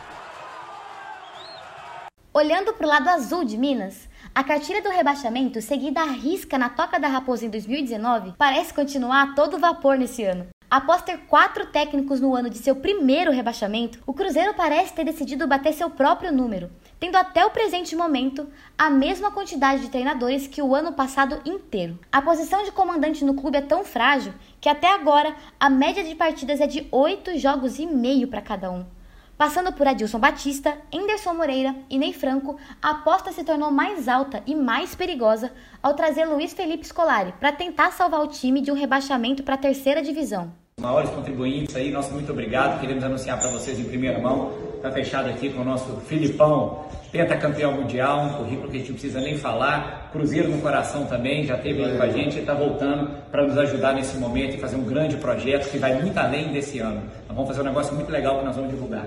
Olhando 2.33 2.73
para 2.73 2.85
o 2.85 2.89
lado 2.89 3.07
azul 3.09 3.43
de 3.43 3.57
Minas, 3.57 4.07
a 4.33 4.43
cartilha 4.43 4.81
do 4.81 4.89
rebaixamento, 4.89 5.61
seguida 5.61 6.01
à 6.01 6.05
risca 6.05 6.57
na 6.57 6.69
Toca 6.69 6.99
da 6.99 7.07
Raposa 7.07 7.45
em 7.45 7.49
2019, 7.49 8.33
parece 8.37 8.73
continuar 8.73 9.23
a 9.23 9.33
todo 9.33 9.59
vapor 9.59 9.97
nesse 9.97 10.23
ano. 10.23 10.47
Após 10.69 11.01
ter 11.01 11.17
quatro 11.21 11.65
técnicos 11.65 12.21
no 12.21 12.35
ano 12.35 12.47
de 12.47 12.59
seu 12.59 12.75
primeiro 12.75 13.31
rebaixamento, 13.31 13.97
o 14.05 14.13
Cruzeiro 14.13 14.53
parece 14.53 14.93
ter 14.93 15.03
decidido 15.03 15.47
bater 15.47 15.73
seu 15.73 15.89
próprio 15.89 16.31
número, 16.31 16.69
tendo 16.99 17.15
até 17.15 17.43
o 17.43 17.49
presente 17.49 17.95
momento 17.95 18.47
a 18.77 18.87
mesma 18.87 19.31
quantidade 19.31 19.81
de 19.81 19.89
treinadores 19.89 20.45
que 20.45 20.61
o 20.61 20.75
ano 20.75 20.93
passado 20.93 21.41
inteiro. 21.43 21.97
A 22.11 22.21
posição 22.21 22.63
de 22.63 22.71
comandante 22.71 23.25
no 23.25 23.33
clube 23.33 23.57
é 23.57 23.61
tão 23.61 23.83
frágil 23.83 24.31
que 24.61 24.69
até 24.69 24.93
agora 24.93 25.35
a 25.59 25.71
média 25.71 26.03
de 26.03 26.13
partidas 26.13 26.61
é 26.61 26.67
de 26.67 26.87
oito 26.91 27.35
jogos 27.39 27.79
e 27.79 27.87
meio 27.87 28.27
para 28.27 28.39
cada 28.39 28.69
um. 28.69 28.85
Passando 29.39 29.71
por 29.71 29.87
Adilson 29.87 30.19
Batista, 30.19 30.73
Enderson 30.91 31.33
Moreira 31.33 31.73
e 31.89 31.97
Ney 31.97 32.11
Franco, 32.11 32.57
a 32.81 32.89
aposta 32.89 33.31
se 33.31 33.41
tornou 33.41 33.71
mais 33.71 34.09
alta 34.09 34.43
e 34.45 34.53
mais 34.53 34.95
perigosa 34.95 35.49
ao 35.81 35.93
trazer 35.93 36.25
Luiz 36.25 36.51
Felipe 36.51 36.85
Scolari 36.85 37.33
para 37.39 37.53
tentar 37.53 37.91
salvar 37.91 38.19
o 38.19 38.27
time 38.27 38.59
de 38.59 38.69
um 38.69 38.73
rebaixamento 38.75 39.41
para 39.41 39.55
a 39.55 39.57
terceira 39.57 40.01
divisão. 40.01 40.51
Maiores 40.81 41.09
contribuintes 41.11 41.73
aí, 41.73 41.89
nosso 41.89 42.11
muito 42.11 42.29
obrigado. 42.33 42.81
Queremos 42.81 43.01
anunciar 43.01 43.39
para 43.39 43.49
vocês 43.51 43.79
em 43.79 43.85
primeira 43.85 44.19
mão. 44.19 44.51
Está 44.75 44.91
fechado 44.91 45.29
aqui 45.29 45.49
com 45.49 45.61
o 45.61 45.65
nosso 45.65 45.89
Filipão, 46.01 46.83
pentacampeão 47.09 47.71
mundial, 47.71 48.25
um 48.25 48.33
currículo 48.33 48.69
que 48.69 48.75
a 48.75 48.79
gente 48.79 48.89
não 48.89 48.99
precisa 48.99 49.21
nem 49.21 49.37
falar. 49.37 50.09
Cruzeiro 50.11 50.49
no 50.49 50.61
coração 50.61 51.05
também, 51.05 51.45
já 51.45 51.55
esteve 51.55 51.81
aí 51.81 51.95
com 51.95 52.03
a 52.03 52.09
gente 52.09 52.35
e 52.35 52.39
está 52.41 52.53
voltando 52.53 53.09
para 53.31 53.47
nos 53.47 53.57
ajudar 53.57 53.93
nesse 53.93 54.17
momento 54.17 54.55
e 54.55 54.57
fazer 54.57 54.75
um 54.75 54.83
grande 54.83 55.15
projeto 55.15 55.71
que 55.71 55.77
vai 55.77 55.93
muito 56.01 56.17
além 56.17 56.51
desse 56.51 56.79
ano. 56.79 57.01
Nós 57.27 57.35
vamos 57.37 57.47
fazer 57.47 57.61
um 57.61 57.65
negócio 57.65 57.95
muito 57.95 58.11
legal 58.11 58.39
que 58.39 58.45
nós 58.45 58.55
vamos 58.57 58.71
divulgar. 58.71 59.05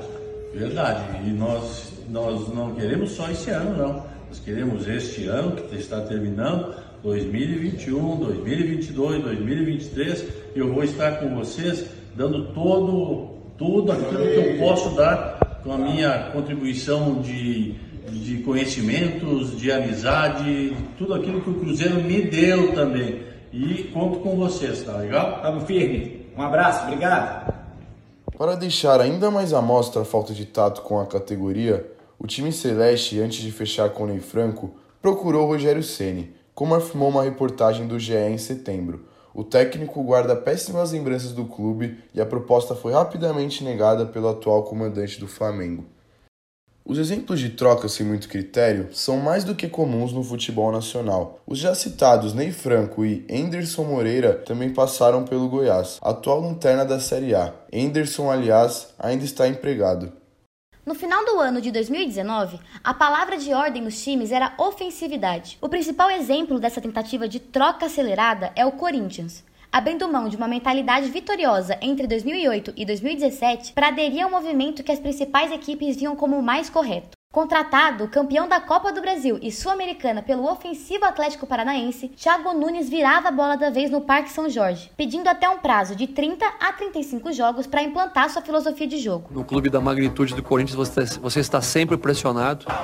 Verdade. 0.55 1.27
E 1.27 1.31
nós, 1.31 1.93
nós 2.09 2.49
não 2.55 2.75
queremos 2.75 3.13
só 3.13 3.31
esse 3.31 3.51
ano, 3.51 3.77
não. 3.77 4.07
Nós 4.29 4.39
queremos 4.41 4.87
este 4.89 5.27
ano 5.27 5.53
que 5.57 5.77
está 5.77 6.01
terminando, 6.01 6.75
2021, 7.03 8.17
2022, 8.17 9.23
2023. 9.23 10.27
Eu 10.55 10.73
vou 10.73 10.85
estar 10.85 11.19
com 11.19 11.35
vocês 11.35 11.87
dando 12.15 12.47
todo, 12.53 13.31
tudo 13.59 13.93
aquilo 13.93 14.27
que 14.27 14.37
eu 14.37 14.59
posso 14.59 14.95
dar 14.95 15.61
com 15.63 15.73
a 15.73 15.79
minha 15.79 16.31
contribuição 16.33 17.21
de, 17.21 17.75
de 18.11 18.39
conhecimentos, 18.39 19.59
de 19.59 19.71
amizade, 19.71 20.77
tudo 20.99 21.15
aquilo 21.15 21.41
que 21.41 21.51
o 21.51 21.55
Cruzeiro 21.55 21.97
me 22.03 22.23
deu 22.23 22.75
também. 22.75 23.21
E 23.53 23.91
conto 23.93 24.21
com 24.21 24.37
vocês, 24.37 24.83
tá 24.83 24.97
legal? 24.97 25.41
Vamos 25.43 25.65
firme. 25.65 26.27
Um 26.37 26.43
abraço, 26.43 26.85
obrigado. 26.85 27.62
Para 28.37 28.57
deixar 28.57 28.99
ainda 29.01 29.31
mais 29.31 29.53
à 29.53 29.61
mostra 29.61 30.03
a 30.03 30.05
falta 30.05 30.33
de 30.33 30.47
tato 30.47 30.81
com 30.83 30.99
a 30.99 31.07
categoria, 31.07 31.87
o 32.19 32.27
time 32.27 32.51
celeste, 32.51 33.21
antes 33.21 33.43
de 33.43 33.53
fechar 33.53 33.91
com 33.91 34.07
Ney 34.07 34.21
Franco, 34.21 34.75
procurou 35.03 35.47
Rogério 35.47 35.83
Ceni, 35.83 36.35
como 36.55 36.75
afirmou 36.75 37.11
uma 37.11 37.23
reportagem 37.23 37.87
do 37.87 37.99
GE 37.99 38.15
em 38.15 38.39
setembro. 38.39 39.07
O 39.35 39.45
técnico 39.45 40.03
guarda 40.03 40.35
péssimas 40.35 40.93
lembranças 40.93 41.33
do 41.33 41.45
clube 41.45 41.99
e 42.15 42.21
a 42.21 42.27
proposta 42.27 42.75
foi 42.75 42.93
rapidamente 42.93 43.63
negada 43.63 44.07
pelo 44.07 44.29
atual 44.29 44.63
comandante 44.63 45.21
do 45.21 45.29
Flamengo. 45.29 45.85
Os 46.85 46.99
exemplos 46.99 47.39
de 47.39 47.51
troca 47.51 47.89
sem 47.89 48.05
muito 48.05 48.29
critério 48.29 48.89
são 48.93 49.19
mais 49.19 49.45
do 49.45 49.55
que 49.55 49.69
comuns 49.69 50.13
no 50.13 50.25
futebol 50.25 50.73
nacional. 50.73 51.39
Os 51.47 51.59
já 51.59 51.77
citados 51.77 52.35
Ney 52.35 52.51
Franco 52.51 53.05
e 53.05 53.25
Enderson 53.29 53.85
Moreira 53.85 54.35
também 54.35 54.71
passaram 54.71 55.25
pelo 55.25 55.49
Goiás, 55.49 55.99
atual 56.03 56.41
lanterna 56.41 56.85
da 56.85 56.99
Série 56.99 57.37
A. 57.37 57.55
Enderson, 57.73 58.29
aliás, 58.29 58.89
ainda 58.99 59.25
está 59.25 59.47
empregado. 59.47 60.13
No 60.85 60.97
final 60.97 61.25
do 61.25 61.39
ano 61.39 61.61
de 61.61 61.71
2019, 61.71 62.59
a 62.83 62.93
palavra 62.93 63.39
de 63.39 63.55
ordem 63.55 63.81
nos 63.81 64.03
times 64.03 64.33
era 64.33 64.53
ofensividade. 64.59 65.57
O 65.61 65.69
principal 65.69 66.11
exemplo 66.11 66.59
dessa 66.59 66.81
tentativa 66.81 67.29
de 67.29 67.39
troca 67.39 67.87
acelerada 67.87 68.51
é 68.57 68.67
o 68.67 68.73
Corinthians. 68.73 69.45
Abrindo 69.73 70.07
mão 70.07 70.29
de 70.29 70.37
uma 70.37 70.47
mentalidade 70.47 71.09
vitoriosa 71.09 71.79
entre 71.81 72.07
2008 72.07 72.75
e 72.77 72.85
2017 72.85 73.73
para 73.73 73.89
aderir 73.89 74.23
ao 74.23 74.31
movimento 74.31 74.83
que 74.83 74.93
as 74.93 75.01
principais 75.01 75.51
equipes 75.51 75.97
viam 75.97 76.15
como 76.15 76.39
o 76.39 76.43
mais 76.43 76.69
correto. 76.69 77.17
Contratado, 77.33 78.07
campeão 78.09 78.47
da 78.47 78.61
Copa 78.61 78.93
do 78.93 79.01
Brasil 79.01 79.39
e 79.41 79.51
Sul-Americana 79.51 80.21
pelo 80.23 80.45
ofensivo 80.45 81.07
Atlético 81.07 81.47
Paranaense, 81.47 82.09
Thiago 82.09 82.53
Nunes 82.53 82.91
virava 82.91 83.29
a 83.29 83.33
bola 83.33 83.57
da 83.57 83.71
vez 83.71 83.91
no 83.91 84.03
Parque 84.03 84.31
São 84.31 84.51
Jorge, 84.51 84.91
pedindo 84.95 85.27
até 85.27 85.49
um 85.49 85.57
prazo 85.57 85.97
de 85.97 86.07
30 86.07 86.45
a 86.61 86.71
35 86.75 87.33
jogos 87.33 87.67
para 87.67 87.83
implantar 87.83 88.29
sua 88.29 88.43
filosofia 88.43 88.87
de 88.87 88.99
jogo. 88.99 89.31
No 89.31 89.43
clube 89.43 89.71
da 89.71 89.81
magnitude 89.81 90.35
do 90.35 90.43
Corinthians, 90.43 90.77
você, 90.77 91.19
você 91.19 91.41
está 91.41 91.63
sempre 91.63 91.97
pressionado. 91.97 92.67
Tá 92.67 92.83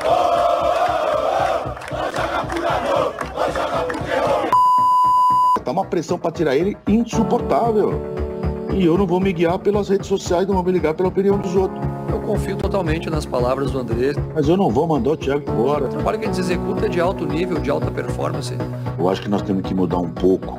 uma 5.79 5.85
pressão 5.85 6.19
para 6.19 6.31
tirar 6.31 6.57
ele 6.57 6.77
insuportável. 6.87 8.01
E 8.75 8.85
eu 8.85 8.99
não 8.99 9.07
vou 9.07 9.21
me 9.21 9.33
guiar 9.33 9.59
pelas 9.59 9.89
redes 9.89 10.07
sociais, 10.07 10.47
não 10.47 10.55
vou 10.55 10.65
me 10.65 10.73
ligar 10.73 10.95
pela 10.95 11.09
opinião 11.09 11.39
dos 11.39 11.57
outros. 11.57 11.81
Eu 12.11 12.21
confio 12.21 12.57
totalmente 12.57 13.09
nas 13.09 13.25
palavras 13.25 13.71
do 13.71 13.79
André. 13.79 14.13
Mas 14.35 14.49
eu 14.49 14.57
não 14.57 14.71
vou 14.71 14.87
mandar 14.87 15.11
o 15.11 15.17
Thiago 15.17 15.51
embora. 15.51 15.87
O 15.87 15.89
trabalho 15.89 16.19
que 16.19 16.27
eles 16.27 16.39
executam 16.39 16.85
é 16.85 16.89
de 16.89 17.01
alto 17.01 17.27
nível, 17.27 17.59
de 17.59 17.71
alta 17.71 17.91
performance. 17.91 18.55
Eu 18.99 19.09
acho 19.09 19.23
que 19.23 19.29
nós 19.29 19.43
temos 19.43 19.63
que 19.63 19.75
mudar 19.75 19.99
um 19.99 20.11
pouco 20.11 20.59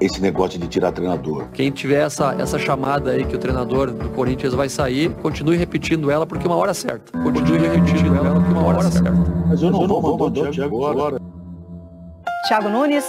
esse 0.00 0.20
negócio 0.20 0.58
de 0.58 0.66
tirar 0.66 0.92
treinador. 0.92 1.46
Quem 1.52 1.70
tiver 1.70 2.04
essa, 2.04 2.34
essa 2.38 2.58
chamada 2.58 3.12
aí 3.12 3.24
que 3.24 3.36
o 3.36 3.38
treinador 3.38 3.90
do 3.90 4.08
Corinthians 4.10 4.54
vai 4.54 4.68
sair, 4.68 5.10
continue 5.22 5.56
repetindo 5.56 6.10
ela 6.10 6.26
porque 6.26 6.46
uma 6.46 6.56
hora 6.56 6.72
é 6.72 6.74
certa. 6.74 7.16
Continue 7.18 7.58
repetindo 7.58 8.14
ela 8.14 8.34
porque 8.34 8.52
uma 8.52 8.66
hora 8.66 8.78
é 8.78 8.90
certa. 8.90 9.12
Mas 9.46 9.62
eu 9.62 9.70
não, 9.70 9.80
Mas 9.80 9.88
eu 9.88 9.88
não 9.88 10.00
vou, 10.00 10.02
vou 10.02 10.18
mandar 10.18 10.48
o 10.48 10.50
Thiago 10.50 10.90
embora. 10.90 11.20
Thiago 12.48 12.68
Nunes 12.68 13.04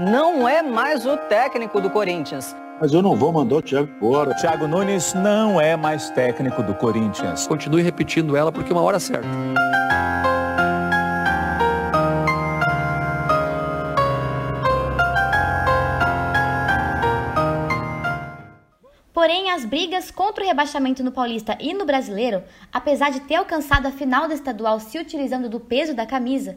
não 0.00 0.48
é 0.48 0.62
mais 0.62 1.04
o 1.04 1.16
técnico 1.16 1.80
do 1.80 1.90
Corinthians. 1.90 2.54
Mas 2.80 2.92
eu 2.92 3.02
não 3.02 3.16
vou 3.16 3.32
mandar 3.32 3.56
o 3.56 3.62
Thiago 3.62 3.90
embora. 3.96 4.34
Thiago 4.34 4.68
Nunes 4.68 5.12
não 5.12 5.60
é 5.60 5.76
mais 5.76 6.10
técnico 6.10 6.62
do 6.62 6.72
Corinthians. 6.74 7.48
Continue 7.48 7.82
repetindo 7.82 8.36
ela 8.36 8.52
porque 8.52 8.72
uma 8.72 8.82
hora 8.82 8.98
é 8.98 9.00
certa. 9.00 9.26
Porém, 19.12 19.50
as 19.50 19.64
brigas 19.64 20.12
contra 20.12 20.44
o 20.44 20.46
rebaixamento 20.46 21.02
no 21.02 21.10
Paulista 21.10 21.58
e 21.58 21.74
no 21.74 21.84
Brasileiro, 21.84 22.44
apesar 22.72 23.10
de 23.10 23.18
ter 23.18 23.34
alcançado 23.34 23.86
a 23.86 23.90
final 23.90 24.28
do 24.28 24.32
estadual 24.32 24.78
se 24.78 24.96
utilizando 24.96 25.48
do 25.48 25.58
peso 25.58 25.92
da 25.92 26.06
camisa, 26.06 26.56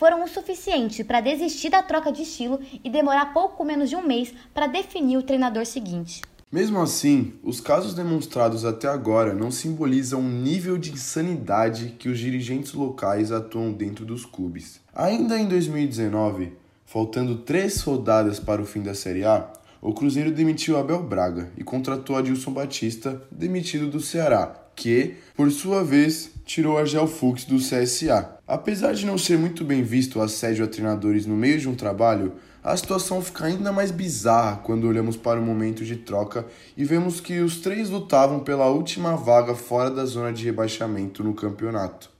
foram 0.00 0.24
o 0.24 0.26
suficiente 0.26 1.04
para 1.04 1.20
desistir 1.20 1.68
da 1.68 1.82
troca 1.82 2.10
de 2.10 2.22
estilo 2.22 2.58
e 2.82 2.88
demorar 2.88 3.34
pouco 3.34 3.62
menos 3.62 3.90
de 3.90 3.96
um 3.96 4.02
mês 4.02 4.32
para 4.54 4.66
definir 4.66 5.18
o 5.18 5.22
treinador 5.22 5.66
seguinte. 5.66 6.22
Mesmo 6.50 6.80
assim, 6.80 7.34
os 7.42 7.60
casos 7.60 7.92
demonstrados 7.92 8.64
até 8.64 8.88
agora 8.88 9.34
não 9.34 9.50
simbolizam 9.50 10.20
o 10.20 10.30
nível 10.30 10.78
de 10.78 10.90
insanidade 10.90 11.96
que 11.98 12.08
os 12.08 12.18
dirigentes 12.18 12.72
locais 12.72 13.30
atuam 13.30 13.72
dentro 13.74 14.06
dos 14.06 14.24
clubes. 14.24 14.80
Ainda 14.94 15.38
em 15.38 15.46
2019, 15.46 16.54
faltando 16.86 17.36
três 17.36 17.82
rodadas 17.82 18.40
para 18.40 18.62
o 18.62 18.66
fim 18.66 18.80
da 18.80 18.94
Série 18.94 19.26
A, 19.26 19.52
o 19.82 19.92
Cruzeiro 19.92 20.32
demitiu 20.32 20.78
Abel 20.78 21.02
Braga 21.02 21.52
e 21.58 21.62
contratou 21.62 22.16
Adilson 22.16 22.52
Batista, 22.52 23.22
demitido 23.30 23.90
do 23.90 24.00
Ceará, 24.00 24.60
que, 24.74 25.16
por 25.36 25.50
sua 25.50 25.84
vez, 25.84 26.30
tirou 26.46 26.78
Argel 26.78 27.06
Fux 27.06 27.44
do 27.44 27.58
CSA. 27.58 28.39
Apesar 28.50 28.94
de 28.94 29.06
não 29.06 29.16
ser 29.16 29.38
muito 29.38 29.64
bem 29.64 29.80
visto 29.80 30.18
o 30.18 30.22
assédio 30.22 30.64
a 30.64 30.66
treinadores 30.66 31.24
no 31.24 31.36
meio 31.36 31.60
de 31.60 31.68
um 31.68 31.74
trabalho, 31.76 32.32
a 32.64 32.76
situação 32.76 33.22
fica 33.22 33.44
ainda 33.44 33.70
mais 33.70 33.92
bizarra 33.92 34.56
quando 34.56 34.88
olhamos 34.88 35.16
para 35.16 35.38
o 35.38 35.42
momento 35.42 35.84
de 35.84 35.94
troca 35.94 36.44
e 36.76 36.84
vemos 36.84 37.20
que 37.20 37.38
os 37.38 37.60
três 37.60 37.88
lutavam 37.90 38.40
pela 38.40 38.66
última 38.66 39.14
vaga 39.14 39.54
fora 39.54 39.88
da 39.88 40.04
zona 40.04 40.32
de 40.32 40.44
rebaixamento 40.44 41.22
no 41.22 41.32
campeonato. 41.32 42.10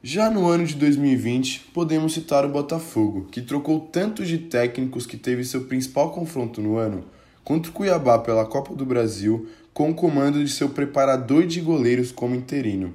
Já 0.00 0.30
no 0.30 0.46
ano 0.46 0.64
de 0.64 0.76
2020, 0.76 1.72
podemos 1.74 2.14
citar 2.14 2.44
o 2.44 2.50
Botafogo, 2.50 3.26
que 3.28 3.42
trocou 3.42 3.80
tantos 3.80 4.28
de 4.28 4.38
técnicos 4.38 5.06
que 5.06 5.16
teve 5.16 5.42
seu 5.42 5.62
principal 5.62 6.12
confronto 6.12 6.60
no 6.60 6.76
ano 6.76 7.02
contra 7.42 7.68
o 7.68 7.74
Cuiabá 7.74 8.16
pela 8.20 8.46
Copa 8.46 8.76
do 8.76 8.86
Brasil, 8.86 9.48
com 9.74 9.90
o 9.90 9.94
comando 9.94 10.38
de 10.38 10.52
seu 10.52 10.68
preparador 10.68 11.48
de 11.48 11.60
goleiros 11.60 12.12
como 12.12 12.36
interino. 12.36 12.94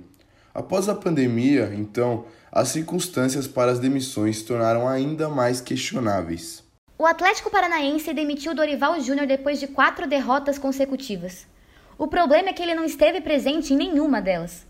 Após 0.55 0.87
a 0.87 0.95
pandemia, 0.95 1.73
então, 1.75 2.23
as 2.49 2.69
circunstâncias 2.69 3.45
para 3.45 3.71
as 3.71 3.77
demissões 3.77 4.37
se 4.37 4.45
tornaram 4.45 4.87
ainda 4.87 5.27
mais 5.27 5.59
questionáveis. 5.59 6.63
O 6.97 7.05
Atlético 7.05 7.49
Paranaense 7.51 8.13
demitiu 8.13 8.55
Dorival 8.55 9.01
Júnior 9.01 9.27
depois 9.27 9.59
de 9.59 9.67
quatro 9.67 10.07
derrotas 10.07 10.57
consecutivas. 10.57 11.45
O 11.97 12.07
problema 12.07 12.49
é 12.49 12.53
que 12.53 12.63
ele 12.63 12.73
não 12.73 12.85
esteve 12.85 13.19
presente 13.19 13.73
em 13.73 13.77
nenhuma 13.77 14.21
delas. 14.21 14.65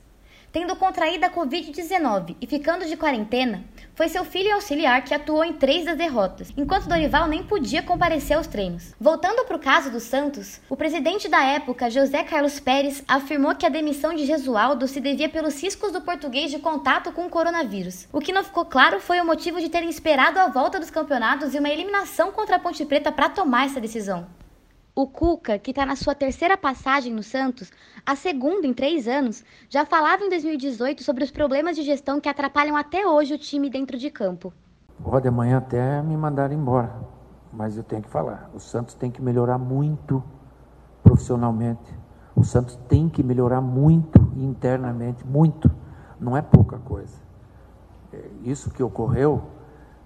Tendo 0.56 0.74
contraído 0.78 1.26
a 1.26 1.30
Covid-19 1.30 2.38
e 2.40 2.48
ficando 2.48 2.86
de 2.86 2.96
quarentena, 2.96 3.66
foi 3.94 4.08
seu 4.08 4.24
filho 4.24 4.54
auxiliar 4.54 5.04
que 5.04 5.14
atuou 5.14 5.44
em 5.44 5.52
três 5.52 5.84
das 5.84 5.98
derrotas, 5.98 6.54
enquanto 6.56 6.88
Dorival 6.88 7.28
nem 7.28 7.44
podia 7.44 7.84
comparecer 7.84 8.38
aos 8.38 8.48
treinos. 8.48 8.96
Voltando 8.98 9.44
para 9.44 9.58
o 9.58 9.60
caso 9.60 9.92
do 9.92 10.00
Santos, 10.00 10.62
o 10.70 10.78
presidente 10.78 11.28
da 11.28 11.44
época, 11.44 11.90
José 11.90 12.24
Carlos 12.24 12.58
Pérez, 12.58 13.04
afirmou 13.06 13.54
que 13.54 13.66
a 13.66 13.70
demissão 13.70 14.14
de 14.14 14.26
Jesualdo 14.26 14.88
se 14.88 15.02
devia 15.02 15.28
pelos 15.28 15.62
riscos 15.62 15.92
do 15.92 16.00
português 16.00 16.50
de 16.50 16.60
contato 16.60 17.12
com 17.12 17.26
o 17.26 17.30
coronavírus. 17.30 18.08
O 18.14 18.22
que 18.22 18.32
não 18.32 18.42
ficou 18.42 18.64
claro 18.64 19.02
foi 19.02 19.20
o 19.20 19.26
motivo 19.26 19.60
de 19.60 19.68
terem 19.68 19.90
esperado 19.90 20.40
a 20.40 20.48
volta 20.48 20.80
dos 20.80 20.90
campeonatos 20.90 21.54
e 21.54 21.60
uma 21.60 21.70
eliminação 21.70 22.32
contra 22.32 22.56
a 22.56 22.60
Ponte 22.60 22.86
Preta 22.86 23.12
para 23.12 23.28
tomar 23.28 23.66
essa 23.66 23.82
decisão. 23.82 24.26
O 24.98 25.08
Cuca, 25.08 25.60
que 25.60 25.72
está 25.72 25.86
na 25.86 25.98
sua 25.98 26.16
terceira 26.16 26.56
passagem 26.56 27.14
no 27.14 27.22
Santos, 27.22 27.70
a 28.06 28.16
segunda 28.16 28.66
em 28.66 28.74
três 28.74 29.10
anos, 29.10 29.44
já 29.70 29.86
falava 29.86 30.24
em 30.24 30.30
2018 30.30 31.04
sobre 31.04 31.22
os 31.22 31.30
problemas 31.30 31.76
de 31.76 31.84
gestão 31.84 32.22
que 32.22 32.30
atrapalham 32.30 32.78
até 32.78 33.06
hoje 33.06 33.34
o 33.34 33.38
time 33.38 33.70
dentro 33.70 33.98
de 33.98 34.10
campo. 34.10 34.54
Pode 35.04 35.28
amanhã 35.28 35.58
até 35.58 36.02
me 36.02 36.16
mandar 36.16 36.50
embora, 36.54 36.96
mas 37.52 37.76
eu 37.76 37.84
tenho 37.84 38.04
que 38.04 38.10
falar. 38.10 38.50
O 38.54 38.60
Santos 38.62 38.96
tem 38.96 39.12
que 39.12 39.22
melhorar 39.22 39.58
muito 39.58 40.24
profissionalmente. 41.04 41.94
O 42.34 42.46
Santos 42.46 42.78
tem 42.88 43.10
que 43.10 43.22
melhorar 43.22 43.60
muito 43.60 44.18
internamente, 44.38 45.28
muito. 45.28 45.70
Não 46.18 46.38
é 46.38 46.42
pouca 46.42 46.78
coisa. 46.78 47.18
É, 48.14 48.30
isso 48.46 48.72
que 48.72 48.82
ocorreu 48.82 49.44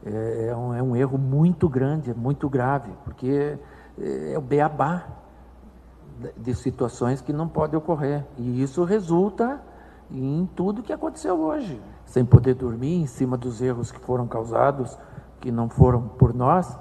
é, 0.03 0.48
é 0.50 0.55
um, 0.55 0.74
é 0.74 0.81
um 0.81 0.96
erro 0.96 1.19
muito 1.19 1.69
grande, 1.69 2.12
muito 2.12 2.50
grave, 2.50 2.89
porque 3.03 3.55
é 4.01 4.38
o 4.38 4.41
beabá 4.41 5.06
de 6.36 6.53
situações 6.53 7.22
que 7.22 7.32
não 7.32 7.48
podem 7.48 7.77
ocorrer. 7.77 8.25
E 8.38 8.62
isso 8.62 8.84
resulta 8.84 9.62
em 10.12 10.50
tudo 10.56 10.84
que 10.84 10.91
aconteceu 10.91 11.39
hoje. 11.39 11.82
Sem 12.06 12.25
poder 12.25 12.56
dormir 12.56 13.01
em 13.01 13.08
cima 13.08 13.38
dos 13.38 13.62
erros 13.62 13.91
que 13.91 14.00
foram 14.00 14.27
causados, 14.27 14.98
que 15.39 15.51
não 15.51 15.70
foram 15.70 16.01
por 16.01 16.34
nós, 16.34 16.77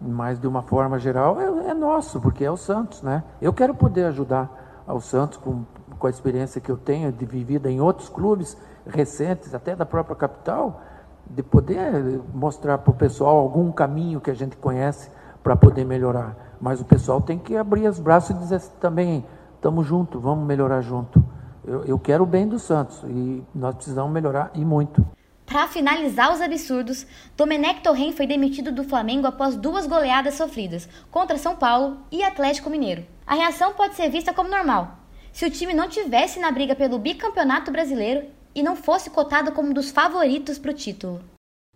mas 0.00 0.38
de 0.38 0.46
uma 0.46 0.62
forma 0.62 0.98
geral 0.98 1.40
é, 1.40 1.70
é 1.70 1.74
nosso, 1.74 2.20
porque 2.20 2.44
é 2.44 2.50
o 2.50 2.56
Santos, 2.56 3.02
né? 3.02 3.22
Eu 3.40 3.52
quero 3.52 3.74
poder 3.74 4.04
ajudar 4.06 4.82
ao 4.86 5.00
Santos 5.00 5.38
com, 5.38 5.64
com 5.98 6.06
a 6.06 6.10
experiência 6.10 6.60
que 6.60 6.70
eu 6.70 6.76
tenho 6.76 7.12
de 7.12 7.24
vivida 7.24 7.70
em 7.70 7.80
outros 7.80 8.08
clubes 8.08 8.56
recentes, 8.86 9.54
até 9.54 9.76
da 9.76 9.86
própria 9.86 10.16
capital, 10.16 10.82
de 11.24 11.42
poder 11.42 12.20
mostrar 12.34 12.78
para 12.78 12.90
o 12.90 12.94
pessoal 12.94 13.38
algum 13.38 13.70
caminho 13.70 14.20
que 14.20 14.30
a 14.30 14.34
gente 14.34 14.56
conhece 14.56 15.10
para 15.42 15.54
poder 15.54 15.84
melhorar. 15.84 16.36
Mas 16.62 16.80
o 16.80 16.84
pessoal 16.84 17.20
tem 17.20 17.40
que 17.40 17.56
abrir 17.56 17.88
os 17.88 17.98
braços 17.98 18.30
e 18.30 18.38
dizer 18.38 18.60
também, 18.80 19.26
estamos 19.56 19.84
juntos, 19.84 20.22
vamos 20.22 20.46
melhorar 20.46 20.80
junto. 20.80 21.20
Eu, 21.66 21.84
eu 21.84 21.98
quero 21.98 22.22
o 22.22 22.26
bem 22.26 22.46
do 22.46 22.56
Santos 22.56 23.02
e 23.02 23.42
nós 23.52 23.74
precisamos 23.74 24.12
melhorar 24.12 24.52
e 24.54 24.64
muito. 24.64 25.04
Para 25.44 25.66
finalizar 25.66 26.32
os 26.32 26.40
absurdos, 26.40 27.04
Domenech 27.36 27.80
Torren 27.80 28.12
foi 28.12 28.28
demitido 28.28 28.70
do 28.70 28.84
Flamengo 28.84 29.26
após 29.26 29.56
duas 29.56 29.88
goleadas 29.88 30.34
sofridas 30.34 30.88
contra 31.10 31.36
São 31.36 31.56
Paulo 31.56 31.96
e 32.12 32.22
Atlético 32.22 32.70
Mineiro. 32.70 33.04
A 33.26 33.34
reação 33.34 33.72
pode 33.72 33.96
ser 33.96 34.08
vista 34.08 34.32
como 34.32 34.48
normal. 34.48 34.98
Se 35.32 35.44
o 35.44 35.50
time 35.50 35.74
não 35.74 35.88
tivesse 35.88 36.38
na 36.38 36.52
briga 36.52 36.76
pelo 36.76 36.96
bicampeonato 36.96 37.72
brasileiro 37.72 38.28
e 38.54 38.62
não 38.62 38.76
fosse 38.76 39.10
cotado 39.10 39.50
como 39.50 39.70
um 39.70 39.74
dos 39.74 39.90
favoritos 39.90 40.60
para 40.60 40.70
o 40.70 40.74
título. 40.74 41.31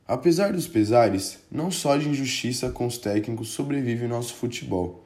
Apesar 0.09 0.53
dos 0.53 0.69
pesares, 0.69 1.39
não 1.51 1.69
só 1.69 1.97
de 1.97 2.09
injustiça 2.09 2.71
com 2.71 2.87
os 2.87 2.97
técnicos 2.97 3.49
sobrevive 3.49 4.07
nosso 4.07 4.35
futebol. 4.35 5.05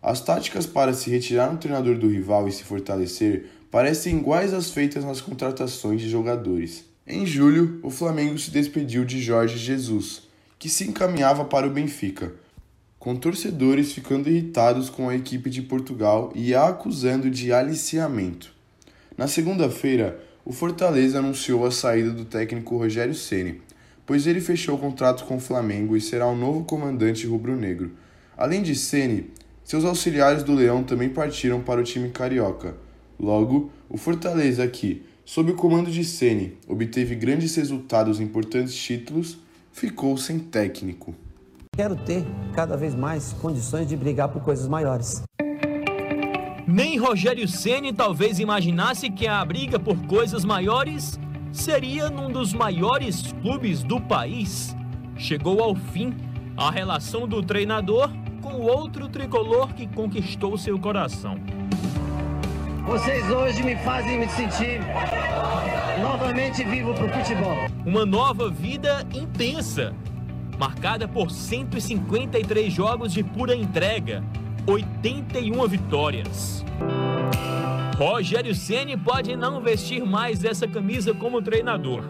As 0.00 0.22
táticas 0.22 0.64
para 0.64 0.94
se 0.94 1.10
retirar 1.10 1.50
um 1.50 1.56
treinador 1.56 1.98
do 1.98 2.08
rival 2.08 2.48
e 2.48 2.52
se 2.52 2.64
fortalecer 2.64 3.46
parecem 3.70 4.16
iguais 4.16 4.54
às 4.54 4.70
feitas 4.70 5.04
nas 5.04 5.20
contratações 5.20 6.00
de 6.00 6.08
jogadores. 6.08 6.84
Em 7.06 7.26
julho, 7.26 7.78
o 7.82 7.90
Flamengo 7.90 8.38
se 8.38 8.50
despediu 8.50 9.04
de 9.04 9.20
Jorge 9.20 9.58
Jesus, 9.58 10.22
que 10.58 10.68
se 10.68 10.84
encaminhava 10.84 11.44
para 11.44 11.66
o 11.66 11.70
Benfica, 11.70 12.32
com 12.98 13.16
torcedores 13.16 13.92
ficando 13.92 14.30
irritados 14.30 14.88
com 14.88 15.08
a 15.08 15.14
equipe 15.14 15.50
de 15.50 15.60
Portugal 15.60 16.32
e 16.34 16.54
a 16.54 16.68
acusando 16.68 17.30
de 17.30 17.52
aliciamento. 17.52 18.50
Na 19.16 19.28
segunda-feira, 19.28 20.20
o 20.44 20.52
Fortaleza 20.52 21.18
anunciou 21.18 21.66
a 21.66 21.70
saída 21.70 22.10
do 22.10 22.24
técnico 22.24 22.76
Rogério 22.76 23.14
Ceni, 23.14 23.60
pois 24.08 24.26
ele 24.26 24.40
fechou 24.40 24.76
o 24.76 24.78
contrato 24.78 25.26
com 25.26 25.36
o 25.36 25.40
Flamengo 25.40 25.94
e 25.94 26.00
será 26.00 26.26
o 26.26 26.34
novo 26.34 26.64
comandante 26.64 27.26
rubro-negro. 27.26 27.90
Além 28.38 28.62
de 28.62 28.74
Ceni, 28.74 29.30
seus 29.62 29.84
auxiliares 29.84 30.42
do 30.42 30.54
Leão 30.54 30.82
também 30.82 31.10
partiram 31.10 31.60
para 31.60 31.78
o 31.78 31.84
time 31.84 32.08
carioca. 32.08 32.74
Logo, 33.20 33.70
o 33.86 33.98
Fortaleza 33.98 34.66
que, 34.66 35.04
sob 35.26 35.52
o 35.52 35.54
comando 35.54 35.90
de 35.90 36.02
Ceni, 36.04 36.56
obteve 36.66 37.14
grandes 37.14 37.54
resultados 37.54 38.18
e 38.18 38.22
importantes 38.22 38.74
títulos, 38.74 39.40
ficou 39.70 40.16
sem 40.16 40.38
técnico. 40.38 41.14
Quero 41.76 41.94
ter 41.94 42.24
cada 42.54 42.78
vez 42.78 42.94
mais 42.94 43.34
condições 43.34 43.86
de 43.86 43.94
brigar 43.94 44.30
por 44.30 44.42
coisas 44.42 44.66
maiores. 44.66 45.22
Nem 46.66 46.96
Rogério 46.96 47.46
Ceni 47.46 47.92
talvez 47.92 48.38
imaginasse 48.38 49.10
que 49.10 49.26
a 49.26 49.44
briga 49.44 49.78
por 49.78 49.98
coisas 50.06 50.46
maiores 50.46 51.18
seria 51.52 52.10
num 52.10 52.30
dos 52.30 52.52
maiores 52.52 53.32
clubes 53.42 53.82
do 53.82 54.00
país. 54.00 54.76
Chegou 55.16 55.62
ao 55.62 55.74
fim 55.74 56.14
a 56.56 56.70
relação 56.70 57.26
do 57.26 57.42
treinador 57.42 58.10
com 58.40 58.54
o 58.54 58.62
outro 58.62 59.08
tricolor 59.08 59.72
que 59.74 59.86
conquistou 59.86 60.56
seu 60.56 60.78
coração. 60.78 61.38
Vocês 62.86 63.28
hoje 63.30 63.62
me 63.62 63.76
fazem 63.76 64.18
me 64.18 64.28
sentir 64.28 64.80
novamente 66.00 66.64
vivo 66.64 66.94
para 66.94 67.04
o 67.04 67.08
futebol. 67.10 67.56
Uma 67.84 68.06
nova 68.06 68.50
vida 68.50 69.06
intensa, 69.14 69.94
marcada 70.58 71.06
por 71.06 71.30
153 71.30 72.72
jogos 72.72 73.12
de 73.12 73.22
pura 73.22 73.54
entrega, 73.54 74.24
81 74.66 75.68
vitórias. 75.68 76.64
Rogério 77.98 78.54
Ceni 78.54 78.96
pode 78.96 79.34
não 79.34 79.60
vestir 79.60 80.06
mais 80.06 80.44
essa 80.44 80.68
camisa 80.68 81.12
como 81.12 81.42
treinador. 81.42 82.04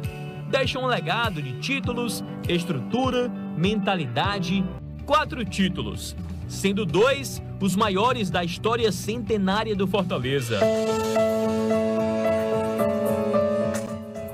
Deixa 0.51 0.79
um 0.79 0.85
legado 0.85 1.41
de 1.41 1.59
títulos, 1.61 2.23
estrutura, 2.47 3.31
mentalidade, 3.57 4.63
quatro 5.07 5.43
títulos, 5.47 6.15
sendo 6.47 6.85
dois 6.85 7.43
os 7.59 7.75
maiores 7.75 8.29
da 8.29 8.45
história 8.45 8.93
centenária 8.93 9.75
do 9.75 9.87
Fortaleza. 9.87 10.61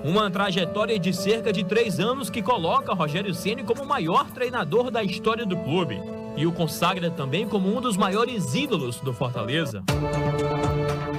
Uma 0.02 0.28
trajetória 0.32 0.98
de 0.98 1.12
cerca 1.12 1.52
de 1.52 1.62
três 1.62 2.00
anos 2.00 2.28
que 2.28 2.42
coloca 2.42 2.92
Rogério 2.92 3.32
Ceni 3.32 3.62
como 3.62 3.84
o 3.84 3.86
maior 3.86 4.28
treinador 4.32 4.90
da 4.90 5.04
história 5.04 5.46
do 5.46 5.56
clube 5.58 6.00
e 6.36 6.46
o 6.46 6.52
consagra 6.52 7.10
também 7.10 7.46
como 7.46 7.74
um 7.74 7.80
dos 7.80 7.96
maiores 7.96 8.54
ídolos 8.54 9.00
do 9.00 9.12
Fortaleza. 9.12 9.82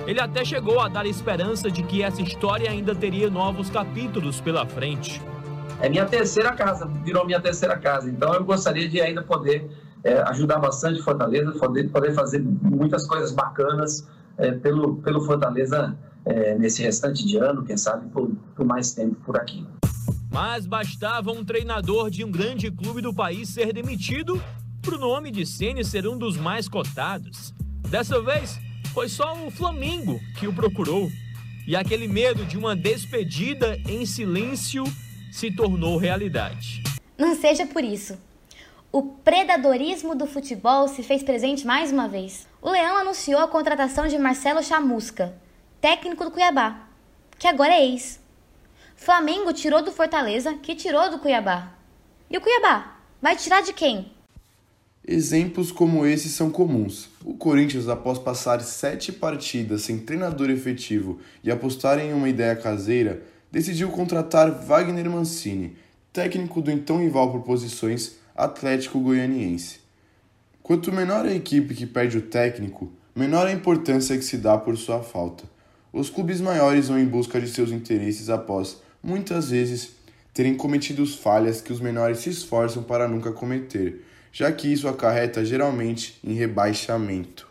Ele 0.08 0.19
até 0.19 0.45
chegou 0.45 0.80
a 0.80 0.88
dar 0.88 1.06
esperança 1.06 1.71
de 1.71 1.82
que 1.84 2.04
essa 2.04 2.21
história 2.21 2.69
ainda 2.69 2.93
teria 2.93 3.30
novos 3.30 3.69
capítulos 3.69 4.39
pela 4.39 4.65
frente. 4.65 5.21
É 5.82 5.89
minha 5.89 6.06
terceira 6.06 6.54
casa, 6.54 6.86
virou 7.04 7.25
minha 7.25 7.39
terceira 7.39 7.78
casa. 7.78 8.10
Então 8.10 8.34
eu 8.34 8.43
gostaria 8.43 8.88
de 8.88 9.01
ainda 9.01 9.23
poder 9.23 9.69
é, 10.04 10.21
ajudar 10.30 10.60
bastante 10.60 11.01
Fortaleza, 11.01 11.51
poder, 11.54 11.89
poder 11.89 12.13
fazer 12.13 12.39
muitas 12.39 13.08
coisas 13.08 13.32
bacanas 13.32 14.08
é, 14.38 14.51
pelo, 14.51 14.97
pelo 14.97 15.21
Fortaleza 15.21 15.97
é, 16.23 16.56
nesse 16.58 16.84
restante 16.84 17.25
de 17.25 17.38
ano, 17.38 17.63
quem 17.63 17.78
sabe 17.78 18.08
por, 18.10 18.32
por 18.56 18.65
mais 18.65 18.93
tempo 18.93 19.15
por 19.25 19.38
aqui. 19.38 19.65
Mas 20.32 20.65
bastava 20.65 21.32
um 21.32 21.43
treinador 21.43 22.10
de 22.10 22.23
um 22.23 22.32
grande 22.32 22.69
clube 22.69 23.01
do 23.01 23.13
país 23.13 23.49
ser 23.49 23.71
demitido 23.73 24.41
para 24.86 24.95
o 24.95 25.00
nome 25.00 25.32
de 25.32 25.48
Ceni 25.48 25.84
ser 25.84 26.08
um 26.08 26.15
dos 26.15 26.38
mais 26.38 26.69
cotados. 26.69 27.52
Dessa 27.89 28.21
vez, 28.21 28.60
foi 28.93 29.10
só 29.10 29.34
o 29.34 29.50
Flamengo 29.50 30.21
que 30.38 30.48
o 30.48 30.54
procurou. 30.54 31.10
E 31.67 31.76
aquele 31.76 32.08
medo 32.08 32.45
de 32.45 32.56
uma 32.56 32.76
despedida 32.76 33.82
em 33.89 34.06
silêncio 34.06 34.84
se 35.32 35.50
tornou 35.50 35.98
realidade. 35.98 36.84
Não 37.17 37.36
seja 37.36 37.65
por 37.65 37.84
isso. 37.84 38.15
O 38.91 39.02
predadorismo 39.02 40.13
do 40.13 40.28
futebol 40.28 40.88
se 40.88 41.02
fez 41.02 41.24
presente 41.24 41.65
mais 41.65 41.91
uma 41.91 42.08
vez. 42.08 42.48
O 42.62 42.69
Leão 42.69 42.95
anunciou 42.95 43.41
a 43.41 43.48
contratação 43.48 44.08
de 44.08 44.19
Marcelo 44.19 44.62
Chamusca, 44.62 45.36
técnico 45.82 46.24
do 46.24 46.32
Cuiabá, 46.32 46.88
que 47.39 47.48
agora 47.48 47.74
é 47.74 47.84
ex. 47.84 48.21
Flamengo 48.95 49.52
tirou 49.52 49.82
do 49.82 49.91
Fortaleza, 49.91 50.54
que 50.54 50.76
tirou 50.76 51.10
do 51.10 51.17
Cuiabá. 51.17 51.74
E 52.30 52.38
o 52.38 52.41
Cuiabá? 52.41 52.98
Vai 53.19 53.36
tirar 53.36 53.62
de 53.62 53.74
quem? 53.74 54.14
Exemplos 55.08 55.72
como 55.72 56.04
esse 56.04 56.28
são 56.30 56.50
comuns. 56.50 57.10
O 57.24 57.36
Corinthians, 57.36 57.88
após 57.88 58.18
passar 58.18 58.60
sete 58.62 59.12
partidas 59.12 59.84
sem 59.84 60.00
treinador 60.00 60.50
efetivo 60.50 61.20
e 61.44 61.52
apostar 61.52 62.00
em 62.00 62.12
uma 62.12 62.28
ideia 62.28 62.56
caseira, 62.56 63.22
decidiu 63.52 63.89
contratar 63.89 64.50
Wagner 64.65 65.08
Mancini, 65.08 65.78
técnico 66.12 66.60
do 66.60 66.72
então 66.72 66.98
rival 66.98 67.32
por 67.32 67.41
posições 67.41 68.15
Atlético 68.36 69.00
Goianiense. 69.00 69.78
Quanto 70.63 70.91
menor 70.91 71.28
a 71.28 71.36
equipe 71.36 71.76
que 71.76 71.86
perde 71.86 72.18
o 72.18 72.24
técnico, 72.24 72.91
menor 73.15 73.46
a 73.46 73.52
importância 73.52 74.18
que 74.18 74.26
se 74.26 74.38
dá 74.38 74.58
por 74.58 74.76
sua 74.76 75.04
falta. 75.04 75.44
Os 75.94 76.10
clubes 76.10 76.41
maiores 76.41 76.88
vão 76.88 76.98
em 76.98 77.06
busca 77.06 77.39
de 77.39 77.48
seus 77.48 77.70
interesses 77.70 78.28
após, 78.28 78.82
muitas 79.04 79.52
vezes, 79.52 79.91
terem 80.34 80.56
cometido 80.56 81.06
falhas 81.06 81.62
que 81.62 81.72
os 81.72 81.80
menores 81.80 82.18
se 82.22 82.32
esforçam 82.32 82.82
para 82.82 83.08
nunca 83.08 83.32
cometer 83.32 84.04
já 84.36 84.52
que 84.52 84.67
isso 84.67 84.89
acarreta 84.89 85.45
geralmente 85.45 86.19
em 86.21 86.34
rebaixamento. 86.34 87.48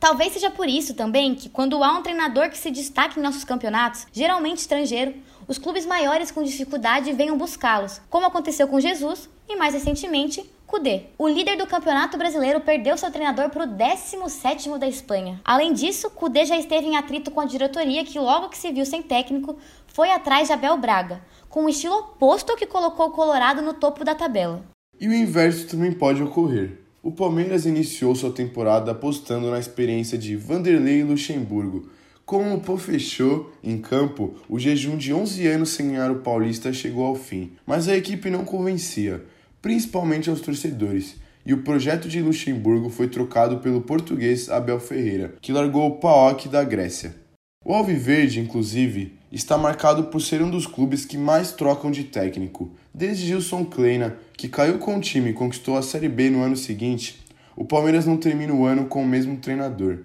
Talvez 0.00 0.32
seja 0.32 0.50
por 0.50 0.66
isso 0.66 0.94
também 0.94 1.34
que, 1.34 1.50
quando 1.50 1.84
há 1.84 1.92
um 1.92 2.02
treinador 2.02 2.48
que 2.48 2.56
se 2.56 2.70
destaca 2.70 3.20
em 3.20 3.22
nossos 3.22 3.44
campeonatos, 3.44 4.06
geralmente 4.14 4.56
estrangeiro, 4.56 5.14
os 5.46 5.58
clubes 5.58 5.84
maiores 5.84 6.30
com 6.30 6.42
dificuldade 6.42 7.12
venham 7.12 7.36
buscá-los, 7.36 8.00
como 8.08 8.24
aconteceu 8.24 8.66
com 8.66 8.80
Jesus 8.80 9.28
e, 9.46 9.56
mais 9.56 9.74
recentemente, 9.74 10.42
Cudê. 10.66 11.02
O 11.18 11.28
líder 11.28 11.56
do 11.58 11.66
Campeonato 11.66 12.16
Brasileiro 12.16 12.60
perdeu 12.60 12.96
seu 12.96 13.10
treinador 13.10 13.50
para 13.50 13.64
o 13.64 13.68
17º 13.68 14.78
da 14.78 14.88
Espanha. 14.88 15.38
Além 15.44 15.74
disso, 15.74 16.08
Cudê 16.08 16.46
já 16.46 16.56
esteve 16.56 16.86
em 16.86 16.96
atrito 16.96 17.30
com 17.30 17.40
a 17.40 17.44
diretoria 17.44 18.04
que, 18.06 18.18
logo 18.18 18.48
que 18.48 18.56
se 18.56 18.72
viu 18.72 18.86
sem 18.86 19.02
técnico, 19.02 19.58
foi 19.86 20.10
atrás 20.10 20.48
de 20.48 20.54
Abel 20.54 20.78
Braga, 20.78 21.20
com 21.50 21.64
um 21.64 21.68
estilo 21.68 21.98
oposto 21.98 22.50
ao 22.52 22.56
que 22.56 22.66
colocou 22.66 23.08
o 23.08 23.12
Colorado 23.12 23.60
no 23.60 23.74
topo 23.74 24.02
da 24.02 24.14
tabela. 24.14 24.75
E 24.98 25.06
o 25.06 25.14
inverso 25.14 25.66
também 25.66 25.92
pode 25.92 26.22
ocorrer. 26.22 26.78
O 27.02 27.12
Palmeiras 27.12 27.66
iniciou 27.66 28.14
sua 28.14 28.32
temporada 28.32 28.92
apostando 28.92 29.50
na 29.50 29.58
experiência 29.58 30.16
de 30.16 30.34
Vanderlei 30.36 31.04
Luxemburgo. 31.04 31.90
Como 32.24 32.54
o 32.54 32.60
Pô 32.60 32.78
fechou 32.78 33.52
em 33.62 33.78
campo, 33.78 34.34
o 34.48 34.58
jejum 34.58 34.96
de 34.96 35.12
11 35.12 35.46
anos 35.46 35.68
sem 35.68 35.88
ganhar 35.88 36.10
o 36.10 36.20
Paulista 36.20 36.72
chegou 36.72 37.04
ao 37.04 37.14
fim, 37.14 37.52
mas 37.66 37.88
a 37.88 37.96
equipe 37.96 38.30
não 38.30 38.44
convencia, 38.44 39.22
principalmente 39.60 40.30
aos 40.30 40.40
torcedores, 40.40 41.16
e 41.44 41.52
o 41.52 41.62
projeto 41.62 42.08
de 42.08 42.20
Luxemburgo 42.22 42.88
foi 42.88 43.06
trocado 43.06 43.58
pelo 43.58 43.82
português 43.82 44.48
Abel 44.48 44.80
Ferreira, 44.80 45.34
que 45.40 45.52
largou 45.52 45.86
o 45.86 45.98
PAOK 45.98 46.48
da 46.48 46.64
Grécia. 46.64 47.14
O 47.64 47.74
Alviverde, 47.74 48.40
inclusive, 48.40 49.12
está 49.30 49.58
marcado 49.58 50.04
por 50.04 50.20
ser 50.20 50.42
um 50.42 50.50
dos 50.50 50.66
clubes 50.66 51.04
que 51.04 51.18
mais 51.18 51.52
trocam 51.52 51.90
de 51.90 52.04
técnico. 52.04 52.70
Desde 52.94 53.26
Gilson 53.26 53.64
Kleina, 53.64 54.16
que 54.36 54.48
caiu 54.48 54.78
com 54.78 54.96
o 54.96 55.00
time 55.00 55.30
e 55.30 55.34
conquistou 55.34 55.76
a 55.76 55.82
Série 55.82 56.08
B 56.08 56.30
no 56.30 56.42
ano 56.42 56.56
seguinte, 56.56 57.24
o 57.56 57.64
Palmeiras 57.64 58.06
não 58.06 58.16
termina 58.16 58.52
o 58.52 58.64
ano 58.64 58.86
com 58.86 59.02
o 59.02 59.06
mesmo 59.06 59.36
treinador. 59.38 60.00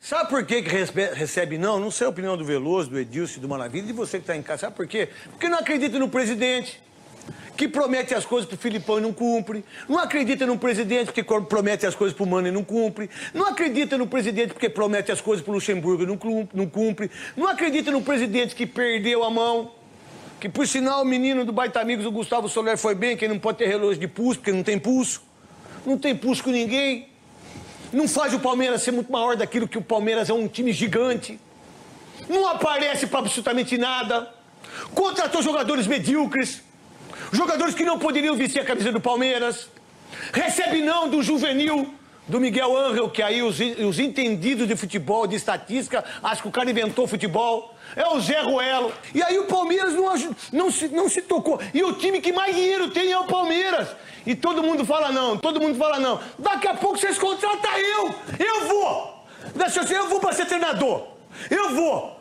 Sabe 0.00 0.28
por 0.28 0.44
que, 0.44 0.62
que 0.62 0.70
recebe 1.14 1.58
não? 1.58 1.80
Não 1.80 1.90
sei 1.90 2.06
a 2.06 2.10
opinião 2.10 2.36
do 2.36 2.44
Veloso, 2.44 2.90
do 2.90 2.98
Edilson, 2.98 3.40
do 3.40 3.48
Maravilha 3.48 3.84
e 3.84 3.86
de 3.86 3.92
você 3.92 4.18
que 4.18 4.22
está 4.22 4.36
em 4.36 4.42
casa. 4.42 4.60
Sabe 4.60 4.76
por 4.76 4.86
quê? 4.86 5.08
Porque 5.30 5.48
não 5.48 5.58
acredita 5.58 5.98
no 5.98 6.08
presidente 6.08 6.80
que 7.56 7.68
promete 7.68 8.14
as 8.14 8.24
coisas 8.24 8.48
pro 8.48 8.58
Filipão 8.58 8.98
e 8.98 9.00
não 9.00 9.12
cumpre. 9.12 9.64
Não 9.88 9.98
acredita 9.98 10.44
no 10.44 10.58
presidente 10.58 11.12
co- 11.22 11.42
promete 11.42 11.86
as 11.86 11.94
coisas 11.94 12.16
pro 12.16 12.26
Mano 12.26 12.48
e 12.48 12.50
não 12.50 12.64
cumpre. 12.64 13.08
Não 13.32 13.46
acredita 13.46 13.96
no 13.96 14.06
presidente 14.06 14.52
porque 14.52 14.68
promete 14.68 15.12
as 15.12 15.20
coisas 15.20 15.44
pro 15.44 15.52
Luxemburgo 15.54 16.02
e 16.02 16.06
não 16.06 16.66
cumpre. 16.66 17.10
Não 17.36 17.46
acredita 17.46 17.90
no 17.90 18.02
presidente 18.02 18.54
que 18.54 18.66
perdeu 18.66 19.22
a 19.22 19.30
mão. 19.30 19.72
Que, 20.40 20.48
por 20.48 20.66
sinal, 20.66 21.02
o 21.02 21.04
menino 21.04 21.44
do 21.44 21.52
Baita 21.52 21.80
Amigos, 21.80 22.04
o 22.04 22.10
Gustavo 22.10 22.48
Soler, 22.48 22.76
foi 22.76 22.94
bem, 22.94 23.16
que 23.16 23.24
ele 23.24 23.32
não 23.34 23.40
pode 23.40 23.58
ter 23.58 23.66
relógio 23.66 24.00
de 24.00 24.08
pulso, 24.08 24.40
porque 24.40 24.52
não 24.52 24.62
tem 24.62 24.78
pulso. 24.78 25.22
Não 25.86 25.96
tem 25.96 26.14
pulso 26.14 26.42
com 26.42 26.50
ninguém. 26.50 27.08
Não 27.92 28.08
faz 28.08 28.34
o 28.34 28.40
Palmeiras 28.40 28.82
ser 28.82 28.90
muito 28.90 29.10
maior 29.12 29.36
daquilo 29.36 29.68
que 29.68 29.78
o 29.78 29.82
Palmeiras 29.82 30.28
é 30.28 30.34
um 30.34 30.48
time 30.48 30.72
gigante. 30.72 31.38
Não 32.28 32.48
aparece 32.48 33.06
para 33.06 33.20
absolutamente 33.20 33.78
nada. 33.78 34.28
Contratou 34.94 35.40
jogadores 35.40 35.86
medíocres. 35.86 36.62
Jogadores 37.32 37.74
que 37.74 37.84
não 37.84 37.98
poderiam 37.98 38.36
vestir 38.36 38.60
a 38.60 38.64
camisa 38.64 38.92
do 38.92 39.00
Palmeiras. 39.00 39.68
Recebe 40.32 40.80
não 40.80 41.08
do 41.08 41.22
juvenil, 41.22 41.92
do 42.26 42.40
Miguel 42.40 42.76
Angel, 42.76 43.10
que 43.10 43.22
aí 43.22 43.42
os, 43.42 43.58
os 43.60 43.98
entendidos 43.98 44.66
de 44.66 44.76
futebol, 44.76 45.26
de 45.26 45.36
estatística, 45.36 46.04
acham 46.22 46.42
que 46.42 46.48
o 46.48 46.52
cara 46.52 46.70
inventou 46.70 47.06
futebol. 47.06 47.74
É 47.94 48.06
o 48.08 48.20
Zé 48.20 48.40
Ruelo. 48.40 48.92
E 49.14 49.22
aí 49.22 49.38
o 49.38 49.44
Palmeiras 49.44 49.92
não, 49.92 50.14
não, 50.52 50.70
se, 50.70 50.88
não 50.88 51.08
se 51.08 51.22
tocou. 51.22 51.60
E 51.72 51.82
o 51.82 51.92
time 51.94 52.20
que 52.20 52.32
mais 52.32 52.54
dinheiro 52.54 52.90
tem 52.90 53.12
é 53.12 53.18
o 53.18 53.24
Palmeiras. 53.24 53.88
E 54.26 54.34
todo 54.34 54.62
mundo 54.62 54.84
fala 54.84 55.12
não, 55.12 55.36
todo 55.36 55.60
mundo 55.60 55.76
fala 55.76 55.98
não. 55.98 56.18
Daqui 56.38 56.66
a 56.66 56.74
pouco 56.74 56.98
vocês 56.98 57.18
contratam 57.18 57.70
eu. 57.76 58.14
Eu 58.38 58.68
vou. 58.68 59.26
Deixa 59.54 59.80
eu, 59.80 59.98
eu 59.98 60.08
vou 60.08 60.20
para 60.20 60.32
ser 60.32 60.46
treinador. 60.46 61.06
Eu 61.50 61.74
vou. 61.74 62.18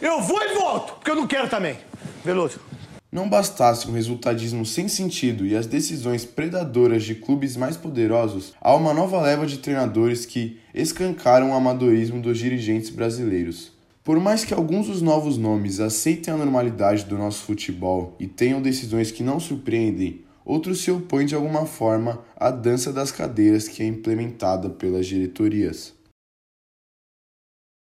Eu 0.00 0.20
vou 0.20 0.40
e 0.42 0.54
volto, 0.54 0.94
porque 0.94 1.10
eu 1.10 1.16
não 1.16 1.26
quero 1.26 1.48
também. 1.48 1.78
Veloso. 2.24 2.67
Não 3.10 3.26
bastasse 3.26 3.88
um 3.88 3.92
resultadismo 3.92 4.66
sem 4.66 4.86
sentido 4.86 5.46
e 5.46 5.56
as 5.56 5.66
decisões 5.66 6.26
predadoras 6.26 7.04
de 7.04 7.14
clubes 7.14 7.56
mais 7.56 7.74
poderosos, 7.74 8.52
há 8.60 8.74
uma 8.74 8.92
nova 8.92 9.18
leva 9.18 9.46
de 9.46 9.58
treinadores 9.58 10.26
que 10.26 10.58
escancaram 10.74 11.50
o 11.50 11.54
amadorismo 11.54 12.20
dos 12.20 12.36
dirigentes 12.36 12.90
brasileiros. 12.90 13.72
Por 14.04 14.20
mais 14.20 14.44
que 14.44 14.52
alguns 14.52 14.88
dos 14.88 15.00
novos 15.00 15.38
nomes 15.38 15.80
aceitem 15.80 16.34
a 16.34 16.36
normalidade 16.36 17.06
do 17.06 17.16
nosso 17.16 17.44
futebol 17.44 18.14
e 18.20 18.26
tenham 18.26 18.60
decisões 18.60 19.10
que 19.10 19.22
não 19.22 19.40
surpreendem, 19.40 20.20
outros 20.44 20.82
se 20.82 20.90
opõem 20.90 21.24
de 21.24 21.34
alguma 21.34 21.64
forma 21.64 22.22
à 22.36 22.50
dança 22.50 22.92
das 22.92 23.10
cadeiras 23.10 23.68
que 23.68 23.82
é 23.82 23.86
implementada 23.86 24.68
pelas 24.68 25.06
diretorias. 25.06 25.97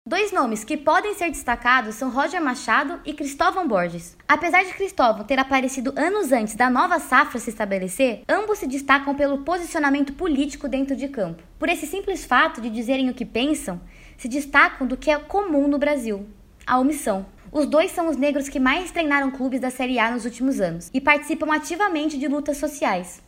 Dois 0.08 0.30
nomes 0.30 0.62
que 0.62 0.76
podem 0.76 1.14
ser 1.14 1.32
destacados 1.32 1.96
são 1.96 2.10
Roger 2.10 2.40
Machado 2.40 3.00
e 3.04 3.12
Cristóvão 3.12 3.66
Borges. 3.66 4.16
Apesar 4.28 4.62
de 4.62 4.72
Cristóvão 4.72 5.24
ter 5.24 5.36
aparecido 5.36 5.92
anos 5.96 6.30
antes 6.30 6.54
da 6.54 6.70
nova 6.70 7.00
safra 7.00 7.40
se 7.40 7.50
estabelecer, 7.50 8.22
ambos 8.28 8.58
se 8.60 8.68
destacam 8.68 9.16
pelo 9.16 9.38
posicionamento 9.38 10.12
político 10.12 10.68
dentro 10.68 10.94
de 10.94 11.08
campo. 11.08 11.42
Por 11.58 11.68
esse 11.68 11.88
simples 11.88 12.24
fato 12.24 12.60
de 12.60 12.70
dizerem 12.70 13.10
o 13.10 13.14
que 13.14 13.24
pensam, 13.24 13.80
se 14.16 14.28
destacam 14.28 14.86
do 14.86 14.96
que 14.96 15.10
é 15.10 15.18
comum 15.18 15.66
no 15.66 15.76
Brasil: 15.76 16.24
a 16.64 16.78
omissão. 16.78 17.26
Os 17.50 17.66
dois 17.66 17.90
são 17.90 18.08
os 18.08 18.16
negros 18.16 18.48
que 18.48 18.60
mais 18.60 18.92
treinaram 18.92 19.32
clubes 19.32 19.58
da 19.58 19.70
Série 19.70 19.98
A 19.98 20.12
nos 20.12 20.24
últimos 20.24 20.60
anos 20.60 20.88
e 20.94 21.00
participam 21.00 21.52
ativamente 21.52 22.16
de 22.16 22.28
lutas 22.28 22.58
sociais. 22.58 23.20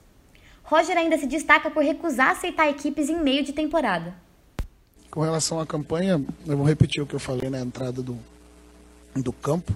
Roger 0.63 0.97
ainda 0.97 1.19
se 1.19 1.27
destaca 1.27 1.73
por 1.73 1.83
recusar 1.83 2.31
aceitar 2.31 2.71
equipes 2.71 3.09
em 3.09 3.21
meio 3.21 3.43
de 3.43 3.53
temporada. 3.53 4.28
Com 5.19 5.25
relação 5.25 5.59
à 5.59 5.67
campanha, 5.67 6.25
eu 6.47 6.57
vou 6.57 6.65
repetir 6.65 7.03
o 7.03 7.07
que 7.07 7.13
eu 7.13 7.19
falei 7.19 7.51
na 7.51 7.59
entrada 7.59 8.01
do, 8.01 8.17
do 9.17 9.33
campo, 9.33 9.75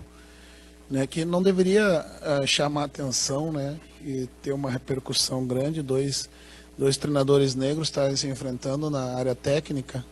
né, 0.89 1.05
que 1.05 1.25
não 1.25 1.43
deveria 1.43 2.07
eh, 2.23 2.47
chamar 2.47 2.85
atenção 2.85 3.51
né, 3.51 3.77
e 4.05 4.29
ter 4.41 4.53
uma 4.53 4.71
repercussão 4.71 5.45
grande, 5.45 5.83
dois, 5.83 6.31
dois 6.79 6.97
treinadores 6.97 7.57
negros 7.57 7.89
estarem 7.89 8.15
se 8.15 8.29
enfrentando 8.29 8.89
na 8.89 9.17
área 9.17 9.35
técnica, 9.35 10.05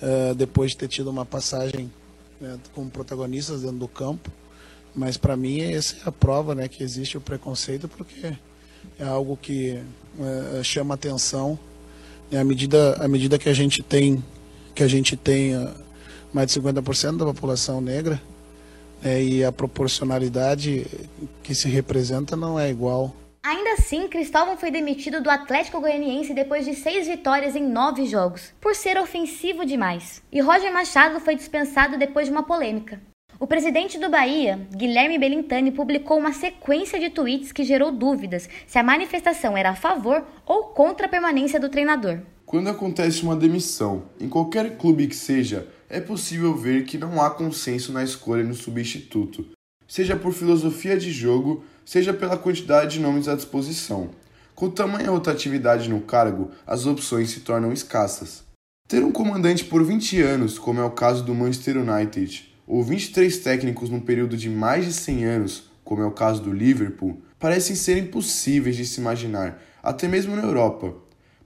eh, 0.00 0.34
depois 0.34 0.70
de 0.70 0.76
ter 0.76 0.86
tido 0.86 1.10
uma 1.10 1.26
passagem 1.26 1.92
né, 2.40 2.60
como 2.72 2.88
protagonistas 2.88 3.62
dentro 3.62 3.78
do 3.78 3.88
campo. 3.88 4.30
Mas 4.94 5.16
para 5.16 5.36
mim 5.36 5.62
essa 5.62 5.96
é 5.96 6.00
a 6.04 6.12
prova 6.12 6.54
né, 6.54 6.68
que 6.68 6.84
existe 6.84 7.18
o 7.18 7.20
preconceito, 7.20 7.88
porque 7.88 8.38
é 9.00 9.04
algo 9.04 9.36
que 9.36 9.82
eh, 10.20 10.62
chama 10.62 10.94
atenção 10.94 11.58
à 12.36 12.44
medida, 12.44 12.94
à 13.00 13.08
medida 13.08 13.38
que 13.38 13.48
a 13.48 13.54
gente 13.54 13.82
tem 13.82 14.22
que 14.74 14.82
a 14.84 14.88
gente 14.88 15.16
tem 15.16 15.54
ah, 15.54 15.74
mais 16.32 16.52
de 16.52 16.60
50% 16.60 17.16
da 17.16 17.24
população 17.26 17.80
negra 17.80 18.20
né, 19.02 19.22
e 19.22 19.44
a 19.44 19.50
proporcionalidade 19.50 20.86
que 21.42 21.52
se 21.54 21.68
representa 21.68 22.36
não 22.36 22.58
é 22.58 22.70
igual. 22.70 23.14
Ainda 23.42 23.72
assim, 23.72 24.06
Cristóvão 24.08 24.56
foi 24.56 24.70
demitido 24.70 25.20
do 25.20 25.30
Atlético 25.30 25.80
Goianiense 25.80 26.34
depois 26.34 26.64
de 26.64 26.74
seis 26.74 27.06
vitórias 27.06 27.56
em 27.56 27.66
nove 27.66 28.06
jogos, 28.06 28.52
por 28.60 28.74
ser 28.74 28.98
ofensivo 28.98 29.64
demais. 29.64 30.22
E 30.30 30.40
Roger 30.40 30.72
Machado 30.72 31.18
foi 31.18 31.34
dispensado 31.34 31.98
depois 31.98 32.26
de 32.26 32.32
uma 32.32 32.42
polêmica. 32.42 33.00
O 33.40 33.46
presidente 33.46 34.00
do 34.00 34.10
Bahia, 34.10 34.66
Guilherme 34.74 35.16
Belintani, 35.16 35.70
publicou 35.70 36.18
uma 36.18 36.32
sequência 36.32 36.98
de 36.98 37.08
tweets 37.08 37.52
que 37.52 37.62
gerou 37.62 37.92
dúvidas 37.92 38.48
se 38.66 38.80
a 38.80 38.82
manifestação 38.82 39.56
era 39.56 39.70
a 39.70 39.76
favor 39.76 40.24
ou 40.44 40.64
contra 40.64 41.06
a 41.06 41.08
permanência 41.08 41.60
do 41.60 41.68
treinador. 41.68 42.18
Quando 42.44 42.68
acontece 42.68 43.22
uma 43.22 43.36
demissão, 43.36 44.02
em 44.20 44.28
qualquer 44.28 44.76
clube 44.76 45.06
que 45.06 45.14
seja, 45.14 45.68
é 45.88 46.00
possível 46.00 46.52
ver 46.56 46.84
que 46.84 46.98
não 46.98 47.22
há 47.22 47.30
consenso 47.30 47.92
na 47.92 48.02
escolha 48.02 48.42
no 48.42 48.54
substituto, 48.54 49.46
seja 49.86 50.16
por 50.16 50.32
filosofia 50.32 50.96
de 50.96 51.12
jogo, 51.12 51.62
seja 51.84 52.12
pela 52.12 52.36
quantidade 52.36 52.94
de 52.94 53.00
nomes 53.00 53.28
à 53.28 53.36
disposição. 53.36 54.10
Com 54.52 54.68
tamanha 54.68 55.12
rotatividade 55.12 55.88
no 55.88 56.00
cargo, 56.00 56.50
as 56.66 56.86
opções 56.86 57.30
se 57.30 57.40
tornam 57.40 57.72
escassas. 57.72 58.42
Ter 58.88 59.04
um 59.04 59.12
comandante 59.12 59.64
por 59.64 59.84
20 59.84 60.20
anos, 60.22 60.58
como 60.58 60.80
é 60.80 60.84
o 60.84 60.90
caso 60.90 61.22
do 61.22 61.34
Manchester 61.34 61.76
United, 61.76 62.47
ou 62.68 62.82
23 62.82 63.38
técnicos 63.38 63.88
num 63.88 63.98
período 63.98 64.36
de 64.36 64.50
mais 64.50 64.84
de 64.84 64.92
100 64.92 65.24
anos, 65.24 65.70
como 65.82 66.02
é 66.02 66.06
o 66.06 66.12
caso 66.12 66.42
do 66.42 66.52
Liverpool, 66.52 67.22
parecem 67.38 67.74
ser 67.74 67.96
impossíveis 67.96 68.76
de 68.76 68.84
se 68.84 69.00
imaginar, 69.00 69.60
até 69.82 70.06
mesmo 70.06 70.36
na 70.36 70.42
Europa. 70.42 70.94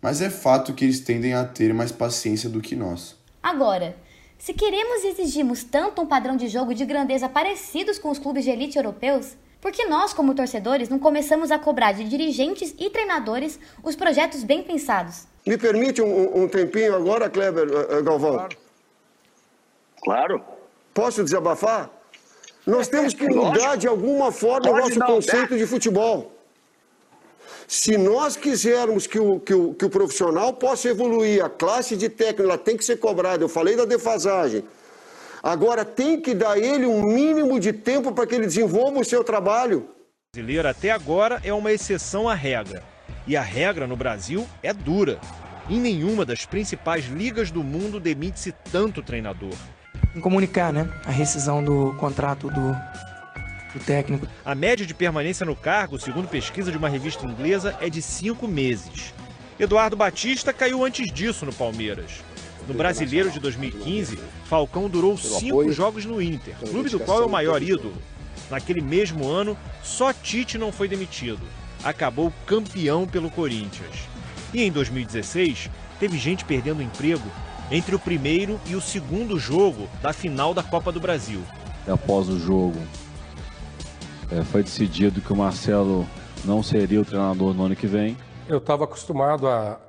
Mas 0.01 0.21
é 0.21 0.29
fato 0.29 0.75
que 0.75 0.85
eles 0.85 0.99
tendem 0.99 1.33
a 1.33 1.45
ter 1.45 1.73
mais 1.73 1.93
paciência 1.93 2.51
do 2.51 2.61
que 2.61 2.75
nós. 2.75 3.17
Agora, 3.41 3.95
se 4.37 4.53
queremos 4.53 5.05
e 5.05 5.09
exigimos 5.09 5.63
tanto 5.63 6.03
um 6.03 6.07
padrão 6.07 6.37
de 6.37 6.49
jogo 6.49 6.75
de 6.75 6.85
grandeza 6.85 7.29
parecidos 7.29 8.01
com 8.01 8.11
os 8.11 8.19
clubes 8.19 8.43
de 8.43 8.51
elite 8.51 8.77
europeus, 8.77 9.37
por 9.61 9.71
que 9.71 9.85
nós, 9.85 10.13
como 10.13 10.35
torcedores, 10.35 10.89
não 10.89 10.99
começamos 10.99 11.53
a 11.53 11.59
cobrar 11.59 11.93
de 11.93 12.03
dirigentes 12.03 12.75
e 12.77 12.91
treinadores 12.91 13.61
os 13.85 13.95
projetos 13.95 14.43
bem 14.43 14.65
pensados? 14.65 15.29
Me 15.47 15.57
permite 15.57 16.03
um, 16.03 16.43
um 16.43 16.49
tempinho 16.49 16.97
agora, 16.97 17.31
Kleber 17.31 17.69
eh, 17.69 18.03
Galvão? 18.03 18.49
Claro. 20.03 20.43
Posso 20.95 21.25
desabafar? 21.25 21.91
Nós 22.67 22.87
temos 22.87 23.13
que 23.15 23.27
mudar 23.27 23.51
Lógico. 23.51 23.77
de 23.79 23.89
alguma 23.89 24.31
forma 24.31 24.71
o 24.71 24.77
nosso 24.77 25.01
conceito 25.01 25.57
de 25.57 25.67
futebol. 25.67 26.33
Se 27.67 27.97
nós 27.97 28.37
quisermos 28.37 29.07
que 29.07 29.19
o, 29.19 29.41
que, 29.41 29.55
o, 29.55 29.75
que 29.75 29.85
o 29.85 29.91
profissional 29.91 30.53
possa 30.53 30.89
evoluir, 30.89 31.45
a 31.45 31.49
classe 31.49 31.97
de 31.97 32.09
técnico 32.09 32.43
ela 32.43 32.59
tem 32.59 32.77
que 32.77 32.85
ser 32.85 32.99
cobrada. 32.99 33.43
Eu 33.43 33.49
falei 33.49 33.75
da 33.75 33.85
defasagem. 33.85 34.63
Agora 35.43 35.85
tem 35.85 36.21
que 36.21 36.35
dar 36.35 36.57
ele 36.57 36.87
um 36.87 37.03
mínimo 37.03 37.59
de 37.59 37.73
tempo 37.73 38.13
para 38.13 38.27
que 38.27 38.35
ele 38.35 38.47
desenvolva 38.47 39.01
o 39.01 39.05
seu 39.05 39.25
trabalho. 39.25 39.89
brasileiro 40.33 40.69
até 40.69 40.91
agora 40.91 41.41
é 41.43 41.53
uma 41.53 41.73
exceção 41.73 42.29
à 42.29 42.35
regra. 42.35 42.85
E 43.27 43.37
a 43.37 43.43
regra 43.43 43.87
no 43.87 43.97
Brasil 43.97 44.47
é 44.63 44.73
dura. 44.73 45.19
Em 45.69 45.81
nenhuma 45.81 46.25
das 46.25 46.45
principais 46.45 47.07
ligas 47.07 47.51
do 47.51 47.63
mundo 47.65 47.99
demite-se 47.99 48.53
tanto 48.71 49.03
treinador. 49.03 49.55
Em 50.14 50.20
comunicar 50.20 50.72
né, 50.72 50.88
a 51.05 51.11
rescisão 51.11 51.62
do 51.62 51.94
contrato 51.98 52.48
do, 52.48 52.72
do 53.72 53.85
técnico. 53.85 54.27
A 54.44 54.55
média 54.55 54.85
de 54.85 54.94
permanência 54.94 55.46
no 55.46 55.57
cargo, 55.57 55.98
segundo 55.98 56.29
pesquisa 56.29 56.70
de 56.70 56.77
uma 56.77 56.88
revista 56.88 57.27
inglesa, 57.27 57.77
é 57.81 57.88
de 57.88 58.03
cinco 58.03 58.46
meses. 58.46 59.14
Eduardo 59.59 59.96
Batista 59.96 60.53
caiu 60.53 60.85
antes 60.85 61.11
disso 61.12 61.46
no 61.46 61.53
Palmeiras. 61.53 62.22
No 62.66 62.75
Brasileiro 62.75 63.31
de 63.31 63.40
2015, 63.40 64.18
Falcão 64.44 64.88
durou 64.88 65.16
cinco 65.16 65.70
jogos 65.72 66.05
no 66.05 66.22
Inter, 66.22 66.55
clube 66.57 66.88
do 66.88 67.01
qual 67.01 67.22
é 67.22 67.27
o 67.27 67.31
maior 67.31 67.61
ídolo. 67.62 67.94
Naquele 68.51 68.81
mesmo 68.81 69.29
ano, 69.29 69.57
só 69.83 70.12
Tite 70.12 70.59
não 70.59 70.70
foi 70.70 70.87
demitido. 70.87 71.40
Acabou 71.83 72.33
campeão 72.46 73.07
pelo 73.07 73.31
Corinthians. 73.31 74.09
E 74.55 74.62
em 74.62 74.70
2016, 74.70 75.70
teve 75.98 76.18
gente 76.18 76.44
perdendo 76.44 76.83
emprego 76.83 77.25
entre 77.73 77.95
o 77.95 77.99
primeiro 77.99 78.61
e 78.67 78.77
o 78.77 78.81
segundo 78.83 79.39
jogo 79.39 79.89
da 80.03 80.13
final 80.13 80.53
da 80.53 80.63
Copa 80.63 80.93
do 80.93 81.01
Brasil. 81.01 81.41
após 81.89 82.29
o 82.29 82.39
jogo 82.39 82.79
eh, 84.31 84.43
foi 84.45 84.63
decidido 84.63 85.21
que 85.23 85.33
o 85.33 85.37
Marcelo 85.37 86.07
não 86.45 86.63
seria 86.63 87.01
o 87.01 87.05
treinador 87.05 87.55
no 87.55 87.65
ano 87.65 87.75
que 87.75 87.87
vem. 87.87 88.17
Eu 88.47 88.59
estava 88.59 88.85
acostumado 88.85 89.49
a, 89.49 89.81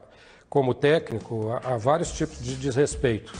como 0.50 0.74
técnico, 0.74 1.50
a, 1.52 1.74
a 1.74 1.78
vários 1.78 2.12
tipos 2.13 2.41
de 2.41 2.56
desrespeito. 2.56 3.34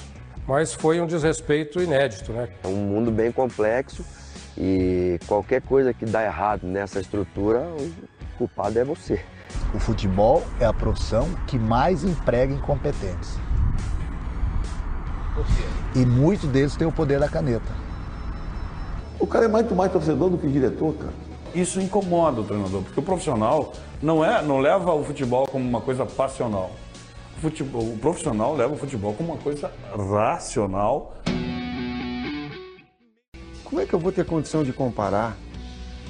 mas 0.45 0.73
foi 0.73 0.99
um 0.99 1.08
desrespeito 1.08 1.82
inédito, 1.82 2.34
né? 2.34 2.49
É 2.63 2.67
um 2.67 2.75
mundo 2.75 3.12
bem 3.12 3.32
complexo 3.32 4.03
e 4.58 5.17
qualquer 5.25 5.62
coisa 5.62 5.93
que 5.93 6.06
dá 6.06 6.21
errado 6.23 6.67
nessa 6.67 6.99
estrutura, 6.99 7.62
o 7.79 8.38
culpado 8.38 8.77
é 8.77 8.84
você. 8.84 9.23
O 9.73 9.79
futebol 9.79 10.43
é 10.60 10.65
a 10.65 10.73
profissão 10.73 11.29
que 11.47 11.58
mais 11.58 12.03
emprega 12.03 12.53
incompetentes. 12.53 13.38
E 15.95 16.05
muitos 16.05 16.49
deles 16.49 16.75
têm 16.75 16.87
o 16.87 16.91
poder 16.91 17.19
da 17.19 17.29
caneta. 17.29 17.71
O 19.19 19.27
cara 19.27 19.45
é 19.45 19.47
muito 19.47 19.75
mais 19.75 19.91
torcedor 19.91 20.29
do 20.29 20.37
que 20.37 20.47
diretor, 20.47 20.93
cara. 20.95 21.13
Isso 21.55 21.79
incomoda 21.79 22.41
o 22.41 22.43
treinador, 22.43 22.81
porque 22.81 22.99
o 22.99 23.03
profissional 23.03 23.73
não, 24.01 24.25
é, 24.25 24.41
não 24.41 24.59
leva 24.59 24.91
o 24.93 25.03
futebol 25.03 25.47
como 25.47 25.67
uma 25.67 25.81
coisa 25.81 26.05
passional. 26.05 26.71
O, 27.37 27.41
futebol, 27.41 27.83
o 27.83 27.97
profissional 27.97 28.55
leva 28.55 28.73
o 28.73 28.77
futebol 28.77 29.13
como 29.13 29.33
uma 29.33 29.41
coisa 29.41 29.71
racional. 29.95 31.15
Como 33.63 33.81
é 33.81 33.85
que 33.85 33.93
eu 33.93 33.99
vou 33.99 34.11
ter 34.11 34.25
condição 34.25 34.63
de 34.63 34.73
comparar 34.73 35.37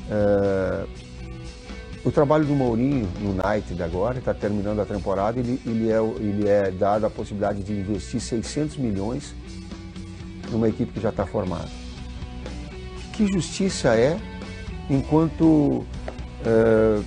é, 0.09 0.85
o 2.03 2.11
trabalho 2.11 2.45
do 2.45 2.53
Mourinho 2.53 3.07
no 3.21 3.31
United 3.31 3.81
agora, 3.81 4.19
está 4.19 4.33
terminando 4.33 4.79
a 4.79 4.85
temporada, 4.85 5.39
ele, 5.39 5.59
ele, 5.65 5.89
é, 5.89 5.99
ele 6.19 6.47
é 6.47 6.69
dado 6.69 7.05
a 7.05 7.09
possibilidade 7.09 7.63
de 7.63 7.71
investir 7.71 8.19
600 8.19 8.77
milhões 8.77 9.33
numa 10.51 10.67
equipe 10.67 10.91
que 10.91 10.99
já 10.99 11.09
está 11.09 11.25
formada. 11.25 11.69
Que 13.13 13.25
justiça 13.27 13.95
é 13.95 14.17
enquanto 14.89 15.85
é, 16.45 17.01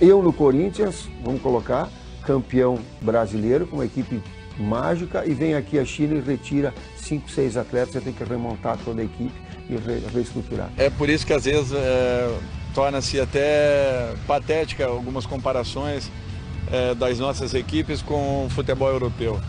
eu 0.00 0.22
no 0.22 0.32
Corinthians, 0.32 1.08
vamos 1.24 1.42
colocar, 1.42 1.90
campeão 2.22 2.78
brasileiro 3.00 3.66
com 3.66 3.76
uma 3.76 3.86
equipe 3.86 4.22
mágica 4.58 5.24
e 5.26 5.32
vem 5.32 5.54
aqui 5.54 5.78
a 5.78 5.84
Chile 5.84 6.16
e 6.16 6.20
retira 6.20 6.72
cinco, 6.96 7.30
seis 7.30 7.56
atletas, 7.56 7.94
você 7.94 8.00
tem 8.00 8.12
que 8.12 8.22
remontar 8.22 8.78
toda 8.84 9.00
a 9.00 9.04
equipe 9.04 9.32
e 9.68 9.76
re, 9.76 10.02
reestruturar. 10.12 10.70
É 10.76 10.90
por 10.90 11.08
isso 11.08 11.26
que 11.26 11.32
às 11.32 11.44
vezes 11.44 11.72
é, 11.72 12.38
torna-se 12.78 13.18
até 13.18 14.14
patética 14.24 14.86
algumas 14.86 15.26
comparações 15.26 16.08
é, 16.70 16.94
das 16.94 17.18
nossas 17.18 17.52
equipes 17.52 18.00
com 18.00 18.46
o 18.46 18.50
futebol 18.50 18.88
europeu. 18.88 19.40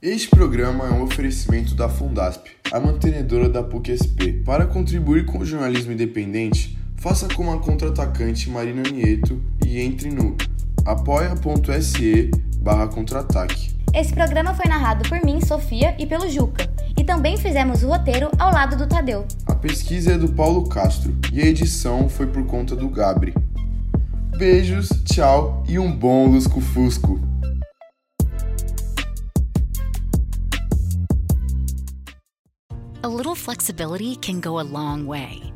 Este 0.00 0.28
programa 0.28 0.86
é 0.86 0.90
um 0.92 1.02
oferecimento 1.02 1.74
da 1.74 1.88
Fundasp, 1.88 2.46
a 2.70 2.78
mantenedora 2.78 3.48
da 3.48 3.64
PUC-SP. 3.64 4.44
Para 4.44 4.64
contribuir 4.64 5.26
com 5.26 5.38
o 5.38 5.44
jornalismo 5.44 5.90
independente, 5.90 6.78
faça 6.94 7.26
como 7.34 7.52
a 7.52 7.58
contra-atacante 7.58 8.48
Marina 8.48 8.84
Nieto 8.84 9.42
e 9.66 9.80
entre 9.80 10.10
no 10.10 10.36
apoia.se 10.84 12.30
barra 12.60 12.86
contra-ataque. 12.86 13.74
Esse 13.92 14.12
programa 14.12 14.54
foi 14.54 14.66
narrado 14.68 15.08
por 15.08 15.20
mim, 15.24 15.40
Sofia, 15.40 15.96
e 15.98 16.06
pelo 16.06 16.30
Juca. 16.30 16.70
E 17.06 17.14
também 17.16 17.36
fizemos 17.36 17.84
o 17.84 17.86
roteiro 17.86 18.28
ao 18.36 18.52
lado 18.52 18.76
do 18.76 18.84
Tadeu. 18.84 19.24
A 19.46 19.54
pesquisa 19.54 20.14
é 20.14 20.18
do 20.18 20.32
Paulo 20.32 20.68
Castro 20.68 21.16
e 21.32 21.40
a 21.40 21.46
edição 21.46 22.08
foi 22.08 22.26
por 22.26 22.44
conta 22.46 22.74
do 22.74 22.88
Gabri. 22.88 23.32
Beijos, 24.36 24.88
tchau 25.04 25.62
e 25.68 25.78
um 25.78 25.96
bom 25.96 26.26
lusco-fusco! 26.26 27.20
A 33.04 33.08
little 33.08 33.36
flexibility 33.36 34.16
can 34.16 34.40
go 34.40 34.58
a 34.58 34.64
long 34.64 35.06
way. 35.06 35.55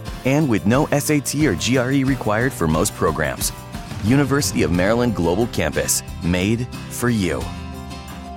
and 0.25 0.49
with 0.49 0.65
no 0.65 0.85
SAT 0.87 1.35
or 1.45 1.55
GRE 1.55 2.05
required 2.07 2.53
for 2.53 2.67
most 2.67 2.93
programs. 2.95 3.51
University 4.03 4.63
of 4.63 4.71
Maryland 4.71 5.15
Global 5.15 5.47
Campus, 5.47 6.01
made 6.23 6.67
for 6.89 7.09
you. 7.09 7.43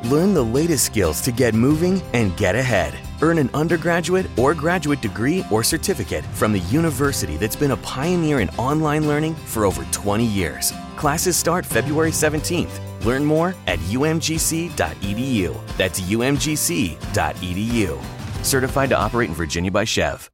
Learn 0.05 0.35
the 0.35 0.45
latest 0.45 0.85
skills 0.85 1.23
to 1.23 1.33
get 1.33 1.55
moving 1.55 2.03
and 2.13 2.37
get 2.37 2.55
ahead. 2.55 2.95
Earn 3.23 3.39
an 3.39 3.49
undergraduate 3.55 4.27
or 4.37 4.53
graduate 4.53 5.01
degree 5.01 5.45
or 5.51 5.63
certificate 5.63 6.25
from 6.27 6.53
the 6.53 6.59
university 6.61 7.39
that's 7.39 7.57
been 7.57 7.71
a 7.71 7.77
pioneer 7.79 8.41
in 8.41 8.51
online 8.51 9.09
learning 9.09 9.35
for 9.35 9.65
over 9.65 9.83
20 9.93 10.25
years. 10.27 10.75
Classes 10.97 11.37
start 11.39 11.65
February 11.65 12.11
17th. 12.11 12.79
Learn 13.05 13.25
more 13.25 13.55
at 13.67 13.79
umgc.edu. 13.79 14.69
That's 15.79 16.01
umgc.edu. 16.03 16.95
Certified 18.45 18.89
to 18.91 18.99
operate 18.99 19.31
in 19.31 19.35
Virginia 19.35 19.71
by 19.71 19.85
Chev. 19.85 20.31